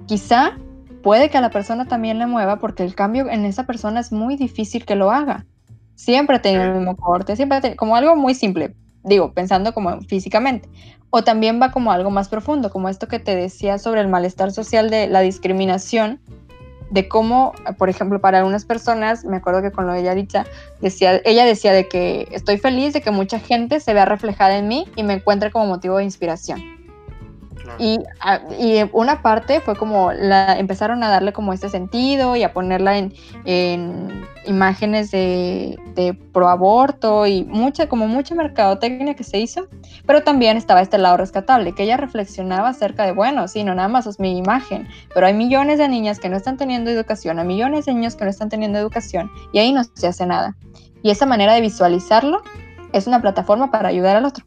[0.06, 0.56] Quizá
[1.02, 4.12] puede que a la persona también le mueva porque el cambio en esa persona es
[4.12, 5.46] muy difícil que lo haga.
[5.94, 10.68] Siempre tenido el mismo corte, siempre tenido, como algo muy simple, digo, pensando como físicamente.
[11.10, 14.52] O también va como algo más profundo, como esto que te decía sobre el malestar
[14.52, 16.20] social de la discriminación,
[16.90, 20.46] de cómo, por ejemplo, para algunas personas, me acuerdo que con lo de Yaritza,
[20.80, 24.68] decía, ella decía de que estoy feliz de que mucha gente se vea reflejada en
[24.68, 26.77] mí y me encuentre como motivo de inspiración.
[27.78, 32.42] Y, ah, y, una parte fue como la, empezaron a darle como este sentido y
[32.42, 33.12] a ponerla en,
[33.44, 39.68] en imágenes de, de proaborto y mucha, como mucha mercadotecnia que se hizo,
[40.06, 43.88] pero también estaba este lado rescatable, que ella reflexionaba acerca de, bueno, sí, no nada
[43.88, 47.46] más es mi imagen, pero hay millones de niñas que no están teniendo educación, hay
[47.46, 50.56] millones de niños que no están teniendo educación y ahí no se hace nada.
[51.02, 52.42] Y esa manera de visualizarlo
[52.92, 54.44] es una plataforma para ayudar al otro.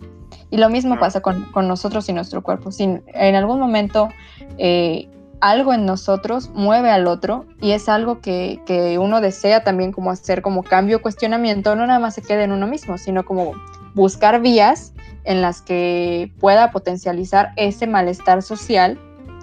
[0.52, 2.72] Y lo mismo pasa con, nosotros y nuestro cuerpo.
[2.72, 4.10] Si en algún momento
[4.58, 9.91] eh, algo en nosotros mueve al otro y es algo que, que, uno desea también
[9.91, 13.54] como hacer como cambio, cuestionamiento, no nada más se quede en uno mismo, sino como
[13.95, 14.93] buscar vías
[15.24, 18.99] en las que pueda potencializar ese malestar social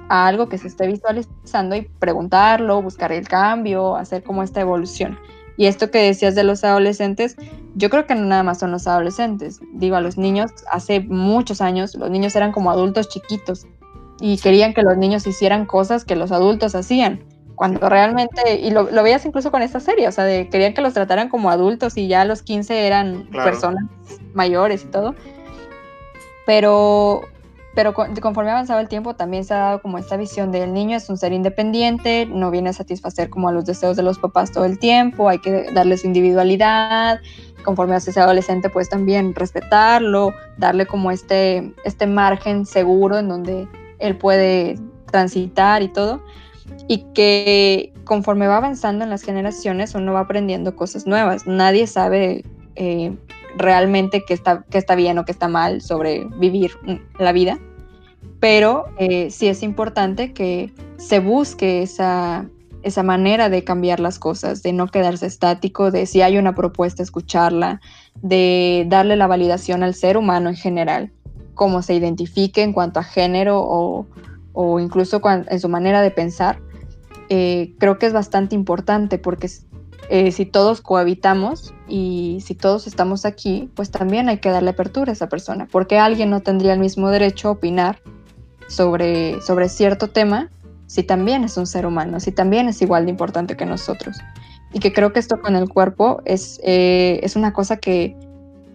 [0.09, 5.19] a algo que se esté visualizando y preguntarlo, buscar el cambio, hacer como esta evolución.
[5.59, 7.37] Y esto que decías de los adolescentes,
[7.75, 9.61] yo creo que no nada más son los adolescentes.
[9.75, 13.67] Digo, a los niños, hace muchos años, los niños eran como adultos chiquitos
[14.21, 17.25] y querían que los niños hicieran cosas que los adultos hacían.
[17.57, 20.95] Cuando realmente, y lo, veías incluso con esta serie, o sea, de, querían que los
[20.95, 23.83] trataran como adultos y ya a los 15 eran personas
[24.35, 25.17] mayores y todo.
[26.47, 27.23] Pero
[27.75, 31.09] pero conforme avanzaba el tiempo también se ha dado como esta visión del niño es
[31.09, 34.64] un ser independiente, no viene a satisfacer como a los deseos de los papás todo
[34.64, 37.21] el tiempo, hay que darle su individualidad,
[37.64, 44.16] conforme hace adolescente pues también respetarlo, darle como este, este margen seguro en donde él
[44.16, 44.79] puede
[45.11, 46.23] transitar y todo,
[46.87, 52.45] y que conforme va avanzando en las generaciones uno va aprendiendo cosas nuevas, nadie sabe...
[52.77, 53.16] Eh,
[53.59, 56.73] realmente qué está, qué está bien o qué está mal sobre vivir
[57.19, 57.59] la vida
[58.41, 62.47] pero eh, sí es importante que se busque esa,
[62.83, 67.03] esa manera de cambiar las cosas, de no quedarse estático, de si hay una propuesta,
[67.03, 67.81] escucharla,
[68.23, 71.13] de darle la validación al ser humano en general,
[71.55, 74.07] cómo se identifique en cuanto a género o,
[74.53, 76.61] o incluso en su manera de pensar.
[77.31, 79.51] Eh, creo que es bastante importante porque
[80.11, 85.11] eh, si todos cohabitamos y si todos estamos aquí, pues también hay que darle apertura
[85.11, 88.01] a esa persona, porque alguien no tendría el mismo derecho a opinar
[88.68, 90.51] sobre, sobre cierto tema
[90.86, 94.16] si también es un ser humano, si también es igual de importante que nosotros.
[94.72, 98.16] Y que creo que esto con el cuerpo es, eh, es una cosa que,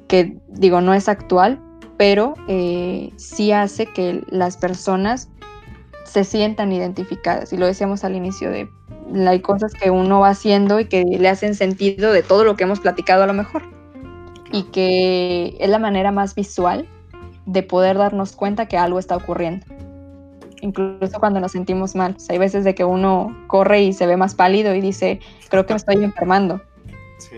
[0.07, 1.59] que, digo, no es actual,
[1.97, 5.29] pero eh, sí hace que las personas
[6.05, 7.51] se sientan identificadas.
[7.51, 8.69] Y lo decíamos al inicio de,
[9.27, 12.63] hay cosas que uno va haciendo y que le hacen sentido de todo lo que
[12.63, 13.63] hemos platicado a lo mejor.
[14.51, 16.87] Y que es la manera más visual
[17.45, 19.65] de poder darnos cuenta que algo está ocurriendo.
[20.61, 22.15] Incluso cuando nos sentimos mal.
[22.29, 25.73] hay veces de que uno corre y se ve más pálido y dice, creo que
[25.73, 26.61] me estoy enfermando.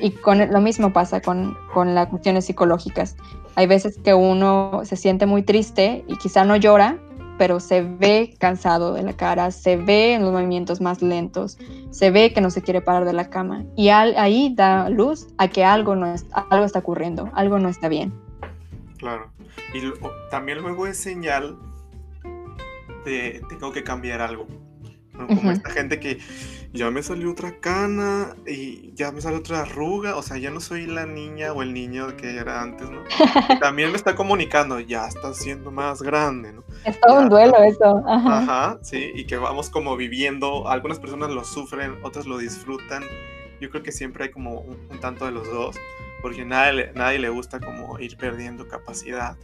[0.01, 3.15] Y con lo mismo pasa con, con las cuestiones psicológicas.
[3.55, 6.99] Hay veces que uno se siente muy triste y quizá no llora,
[7.37, 11.57] pero se ve cansado de la cara, se ve en los movimientos más lentos,
[11.91, 13.63] se ve que no se quiere parar de la cama.
[13.75, 16.13] Y ahí da luz a que algo, no
[16.49, 18.13] algo está ocurriendo, algo no está bien.
[18.97, 19.31] Claro.
[19.73, 19.81] Y
[20.31, 21.57] también luego es señal
[23.05, 24.47] de tengo que cambiar algo.
[25.15, 26.19] Como esta gente que
[26.75, 30.59] ya me salió otra cana y ya me salió otra arruga, o sea, ya no
[30.59, 33.01] soy la niña o el niño que era antes, ¿no?
[33.61, 36.63] también me está comunicando, ya está siendo más grande, ¿no?
[36.83, 38.03] Es todo un duelo eso.
[38.05, 38.77] Ajá.
[38.81, 43.03] sí, y que vamos como viviendo, algunas personas lo sufren, otras lo disfrutan.
[43.61, 45.77] Yo creo que siempre hay como un, tanto de los dos,
[46.21, 49.37] porque nadie, nadie le gusta como ir perdiendo capacidad,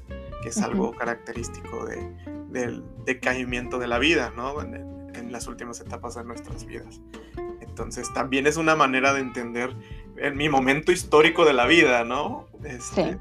[0.44, 2.14] que es algo característico de,
[2.50, 4.62] del decaimiento de la vida, ¿no?
[4.62, 5.01] en
[5.32, 7.02] las últimas etapas de nuestras vidas.
[7.62, 9.76] Entonces también es una manera de entender
[10.18, 12.48] en mi momento histórico de la vida, ¿no?
[12.64, 13.18] Este,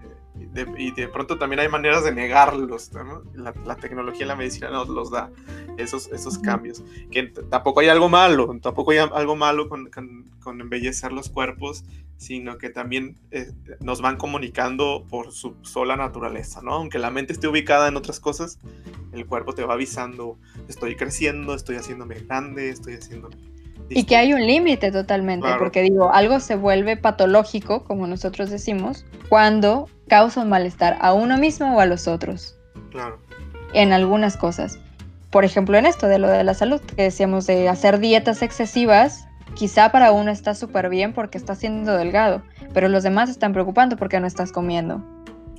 [0.76, 3.22] y de pronto también hay maneras de negarlos, ¿no?
[3.34, 5.30] la, tecnología y la medicina nos los da,
[5.76, 6.82] esos, esos cambios.
[7.10, 11.84] Que tampoco hay algo malo, tampoco hay algo malo con, con, embellecer los cuerpos,
[12.16, 16.74] sino que también eh, nos van comunicando por su sola naturaleza, ¿no?
[16.74, 18.58] Aunque la mente esté ubicada en otras cosas,
[19.12, 23.36] el cuerpo te va avisando, estoy creciendo, estoy haciéndome grande, estoy haciéndome
[23.90, 29.04] y que hay un límite totalmente, porque digo, algo se vuelve patológico, como nosotros decimos,
[29.28, 32.58] cuando causa un malestar a uno mismo o a los otros.
[32.90, 33.18] Claro.
[33.72, 34.78] En algunas cosas.
[35.30, 39.28] Por ejemplo, en esto de lo de la salud, que decíamos de hacer dietas excesivas,
[39.54, 42.42] quizá para uno está súper bien porque está siendo delgado,
[42.74, 45.02] pero los demás están preocupando porque no estás comiendo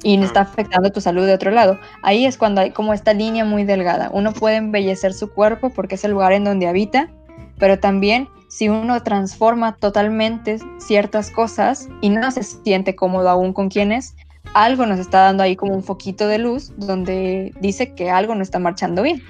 [0.03, 1.79] y no está afectando tu salud de otro lado.
[2.03, 4.09] Ahí es cuando hay como esta línea muy delgada.
[4.11, 7.09] Uno puede embellecer su cuerpo porque es el lugar en donde habita,
[7.57, 13.69] pero también si uno transforma totalmente ciertas cosas y no se siente cómodo aún con
[13.69, 14.15] quienes,
[14.53, 18.43] algo nos está dando ahí como un foquito de luz donde dice que algo no
[18.43, 19.23] está marchando bien.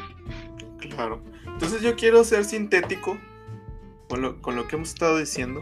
[0.80, 1.22] Claro.
[1.46, 3.18] Entonces yo quiero ser sintético
[4.10, 5.62] con lo, con lo que hemos estado diciendo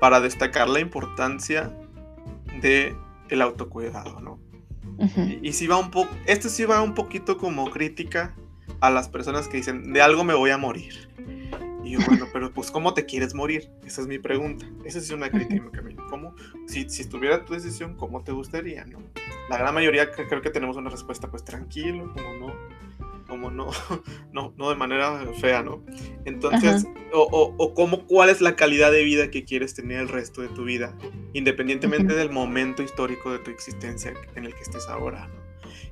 [0.00, 1.72] para destacar la importancia
[2.62, 2.96] de
[3.28, 4.38] el autocuidado, ¿no?
[4.98, 8.34] y, y, si va un poco, esto sí va un poquito como crítica
[8.80, 11.08] a las personas que dicen, de algo me voy a morir.
[11.86, 13.70] Y yo, bueno, pero pues, ¿cómo te quieres morir?
[13.86, 14.66] Esa es mi pregunta.
[14.84, 16.34] Esa es una crítica que ¿Cómo,
[16.66, 18.84] si, si estuviera tu decisión, ¿cómo te gustaría?
[18.84, 18.98] ¿no?
[19.48, 22.54] La gran mayoría creo que tenemos una respuesta, pues tranquilo, como no,
[23.28, 23.70] como no,
[24.32, 25.84] no, no de manera fea, ¿no?
[26.24, 30.42] Entonces, o, o, cómo, cuál es la calidad de vida que quieres tener el resto
[30.42, 30.96] de tu vida,
[31.34, 35.46] independientemente del momento histórico de tu existencia en el que estés ahora, ¿no?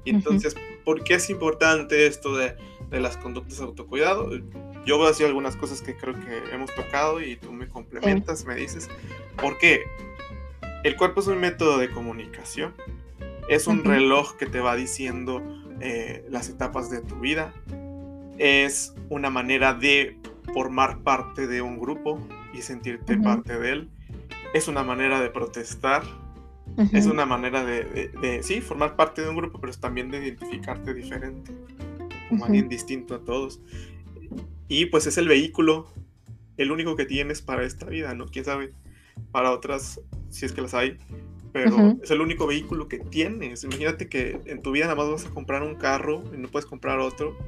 [0.05, 2.57] Y entonces, ¿por qué es importante esto de,
[2.91, 4.31] de las conductas de autocuidado?
[4.85, 8.45] Yo voy a decir algunas cosas que creo que hemos tocado y tú me complementas,
[8.45, 8.89] me dices.
[9.41, 9.85] ¿Por qué?
[10.83, 12.75] El cuerpo es un método de comunicación,
[13.49, 15.43] es un reloj que te va diciendo
[15.81, 17.55] eh, las etapas de tu vida,
[18.39, 20.19] es una manera de
[20.53, 22.21] formar parte de un grupo
[22.53, 23.91] y sentirte parte de él,
[24.53, 26.03] es una manera de protestar,
[26.93, 30.93] es una manera de, sí, formar parte de un grupo, pero es también de identificarte
[30.93, 31.53] diferente,
[32.29, 33.61] como alguien distinto a todos.
[34.69, 35.89] Y pues es el vehículo,
[36.57, 38.27] el único que tienes para esta vida, ¿no?
[38.27, 38.73] Quién sabe,
[39.31, 40.01] para otras,
[40.31, 40.99] si es que las hay,
[41.53, 43.63] pero es el único vehículo que tienes.
[43.63, 46.67] Imagínate que en tu vida nada más vas a comprar un carro y no puedes
[46.67, 47.39] comprar otro.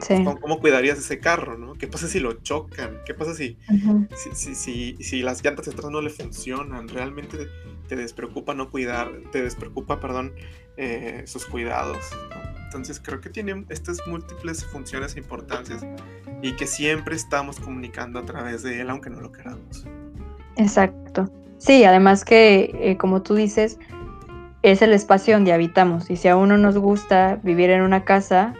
[0.00, 0.22] Sí.
[0.40, 1.74] ¿Cómo, cuidarías ese carro, no?
[1.74, 2.98] ¿Qué pasa si lo chocan?
[3.06, 3.56] ¿Qué pasa si,
[4.34, 6.88] si, si, si, las llantas atrás no le funcionan?
[6.88, 7.48] ¿Realmente
[7.88, 10.34] te despreocupa no cuidar, te despreocupa, perdón,
[10.76, 12.04] eh, sus cuidados?
[12.72, 15.84] Entonces creo que tiene estas múltiples funciones e importancias
[16.40, 19.84] y que siempre estamos comunicando a través de él, aunque no lo queramos.
[20.56, 21.30] Exacto.
[21.58, 23.78] Sí, además que, eh, como tú dices,
[24.62, 28.54] es el espacio donde habitamos y si a uno nos gusta vivir en una casa,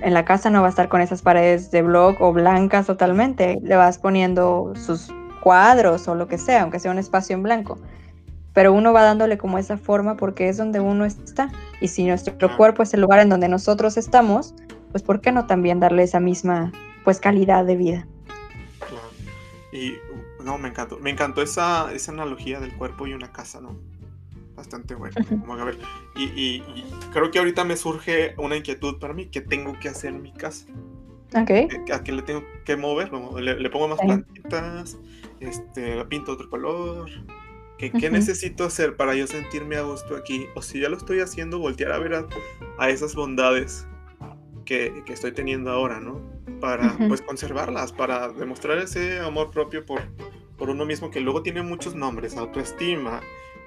[0.00, 3.58] en la casa no va a estar con esas paredes de blog o blancas totalmente,
[3.62, 7.78] le vas poniendo sus cuadros o lo que sea, aunque sea un espacio en blanco
[8.52, 11.50] pero uno va dándole como esa forma porque es donde uno está.
[11.80, 14.54] Y si nuestro cuerpo es el lugar en donde nosotros estamos,
[14.90, 16.72] pues ¿por qué no también darle esa misma
[17.04, 18.06] pues calidad de vida?
[18.78, 19.08] Claro.
[19.72, 19.94] Y
[20.44, 23.78] no, me encantó, me encantó esa, esa analogía del cuerpo y una casa, ¿no?
[24.54, 25.16] Bastante buena.
[25.48, 25.78] a ver,
[26.14, 26.62] y, y,
[27.12, 30.32] creo que ahorita me surge una inquietud para mí, ¿qué tengo que hacer en mi
[30.32, 30.66] casa?
[31.34, 31.68] Okay.
[31.92, 33.10] ¿A qué le tengo que mover?
[33.12, 34.98] Le, pongo más plantitas,
[35.40, 37.10] este, pinto otro color.
[37.82, 40.46] ¿Qué, ¿Qué, necesito hacer para yo sentirme a gusto aquí?
[40.54, 42.14] O si ya lo estoy haciendo, voltear a ver
[42.78, 43.88] a, esas bondades
[44.64, 46.20] que, que, estoy teniendo ahora, ¿no?
[46.60, 50.00] Para pues conservarlas, para demostrar ese amor propio por,
[50.56, 53.20] por uno mismo que luego tiene muchos nombres, autoestima,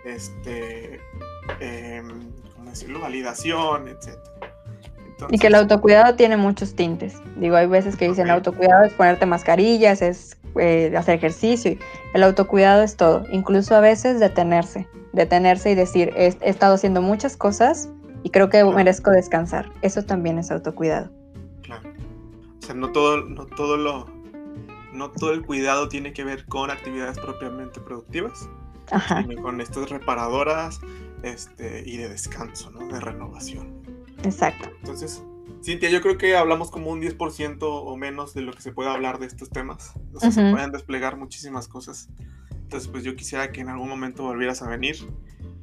[0.05, 1.01] este,
[1.59, 2.01] eh,
[2.55, 3.01] ¿cómo decirlo?
[3.01, 4.18] Validación, etc.
[5.30, 7.16] y que el autocuidado tiene muchos tintes.
[7.36, 11.72] Digo, hay veces que dicen autocuidado es ponerte mascarillas, es eh, hacer ejercicio.
[11.72, 11.80] Y
[12.14, 13.24] el autocuidado es todo.
[13.32, 14.88] Incluso a veces detenerse.
[15.14, 17.89] Detenerse y decir, he, estado haciendo muchas cosas
[18.24, 19.72] y creo que merezco descansar.
[19.82, 21.12] Eso también es autocuidado.
[21.62, 21.89] Claro.
[22.62, 24.08] O sea, no todo, no todo lo,
[24.93, 28.49] no todo el cuidado tiene que ver con actividades propiamente productivas,
[29.08, 30.80] sino con estas reparadoras
[31.24, 32.88] este, y de descanso, ¿no?
[32.88, 33.82] De renovación.
[34.24, 34.70] Exacto.
[34.80, 35.24] Entonces,
[35.66, 38.89] Cintia, yo creo que hablamos como un 10% o menos de lo que se puede
[38.89, 39.93] hablar de estos temas.
[40.13, 42.09] O sea, se pueden desplegar muchísimas cosas.
[42.51, 44.97] Entonces, pues yo quisiera que en algún momento volvieras a venir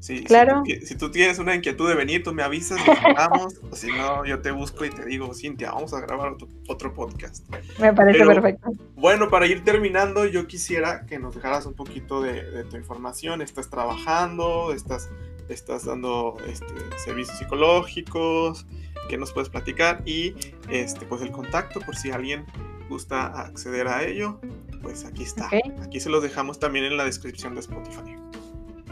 [0.03, 0.65] Sí, claro.
[0.65, 4.25] Si tú, tienes una inquietud de venir, tú me avisas, nos hablamos, o si no,
[4.25, 6.35] yo te busco y te digo, Cintia, vamos a grabar
[6.67, 7.49] otro, podcast.
[7.79, 8.73] Me parece perfecto.
[8.97, 13.43] Bueno, para ir terminando, yo quisiera que nos dejaras un poquito de, tu información.
[13.43, 15.09] Estás trabajando, estás,
[15.53, 16.75] estás dando este,
[17.05, 18.67] servicios psicológicos,
[19.09, 20.03] ¿qué nos puedes platicar?
[20.07, 20.35] Y
[20.69, 22.45] este, pues el contacto, por si alguien
[22.89, 24.41] gusta acceder a ello,
[24.83, 25.49] pues aquí está.
[25.83, 28.17] Aquí se los dejamos también en la descripción de Spotify.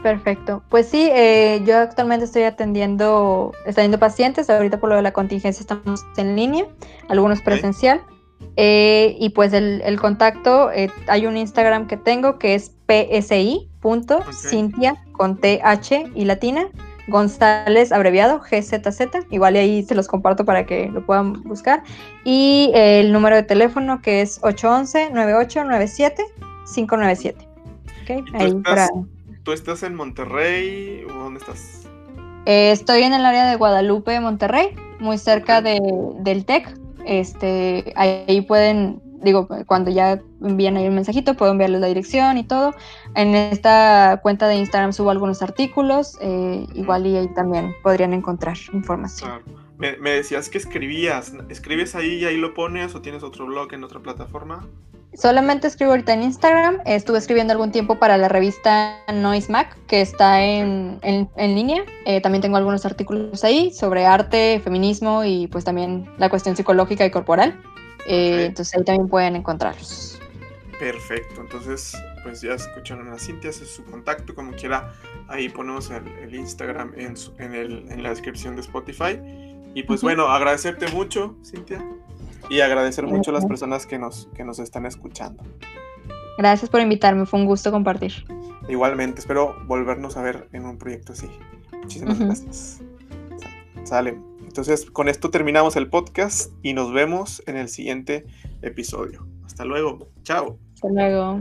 [0.02, 0.62] Perfecto.
[0.70, 4.48] Pues sí, eh, yo actualmente estoy atendiendo, atendiendo pacientes.
[4.48, 6.66] Ahorita por lo de la contingencia estamos en línea,
[7.08, 8.02] algunos presencial.
[8.56, 12.72] Eh, y pues el, contacto, eh, hay un Instagram que tengo que es
[13.82, 16.68] psi.cintia con TH y latina,
[17.08, 19.00] González abreviado, GZZ.
[19.30, 21.82] Igual ahí se los comparto para que lo puedan buscar.
[22.24, 27.34] Y el número de teléfono que es 811-9897-597.
[28.02, 28.88] Okay, ahí para
[29.42, 31.86] ¿Tú estás en Monterrey o dónde estás?
[32.46, 35.80] Eh, estoy en el área de Guadalupe, Monterrey, muy cerca de,
[36.20, 36.78] del TEC.
[37.06, 42.44] Este, ahí pueden, digo, cuando ya envían ahí un mensajito, puedo enviarles la dirección y
[42.44, 42.74] todo.
[43.14, 48.56] En esta cuenta de Instagram subo algunos artículos, eh, igual y ahí también podrían encontrar
[48.72, 49.42] información.
[49.78, 53.72] Me, me, decías que escribías, ¿escribes ahí y ahí lo pones o tienes otro blog
[53.72, 54.68] en otra plataforma?
[55.14, 56.78] Solamente escribo ahorita en Instagram.
[56.86, 61.00] Estuve escribiendo algún tiempo para la revista Noise Mac, que está en,
[61.36, 61.84] línea.
[62.06, 67.04] Eh, también tengo algunos artículos ahí sobre arte, feminismo y pues también la cuestión psicológica
[67.04, 67.60] y corporal.
[68.06, 70.20] Eh, entonces ahí también pueden encontrarlos.
[70.78, 74.92] Perfecto, entonces pues ya escucharon a Cintia, hace su contacto como quiera.
[75.28, 79.18] Ahí ponemos el, Instagram en, en, la descripción de Spotify.
[79.74, 81.84] Y pues bueno, agradecerte mucho, Cintia.
[82.48, 85.44] Y agradecer mucho a las personas que nos, que nos están escuchando.
[86.38, 88.12] Gracias por invitarme, fue un gusto compartir.
[88.68, 91.28] Igualmente, espero volvernos a ver en un proyecto así.
[91.72, 92.80] Muchísimas gracias.
[93.84, 94.29] Sale.
[94.50, 98.26] Entonces, con esto terminamos el podcast y nos vemos en el siguiente
[98.62, 99.24] episodio.
[99.44, 100.08] Hasta luego.
[100.24, 100.58] Chao.
[100.74, 101.40] Hasta luego.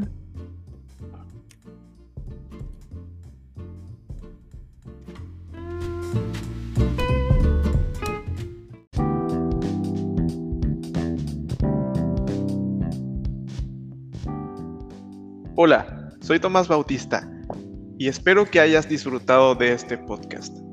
[15.56, 17.28] Hola, soy Tomás Bautista
[17.98, 20.69] y espero que hayas disfrutado de este podcast.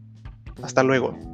[0.61, 1.32] Hasta luego.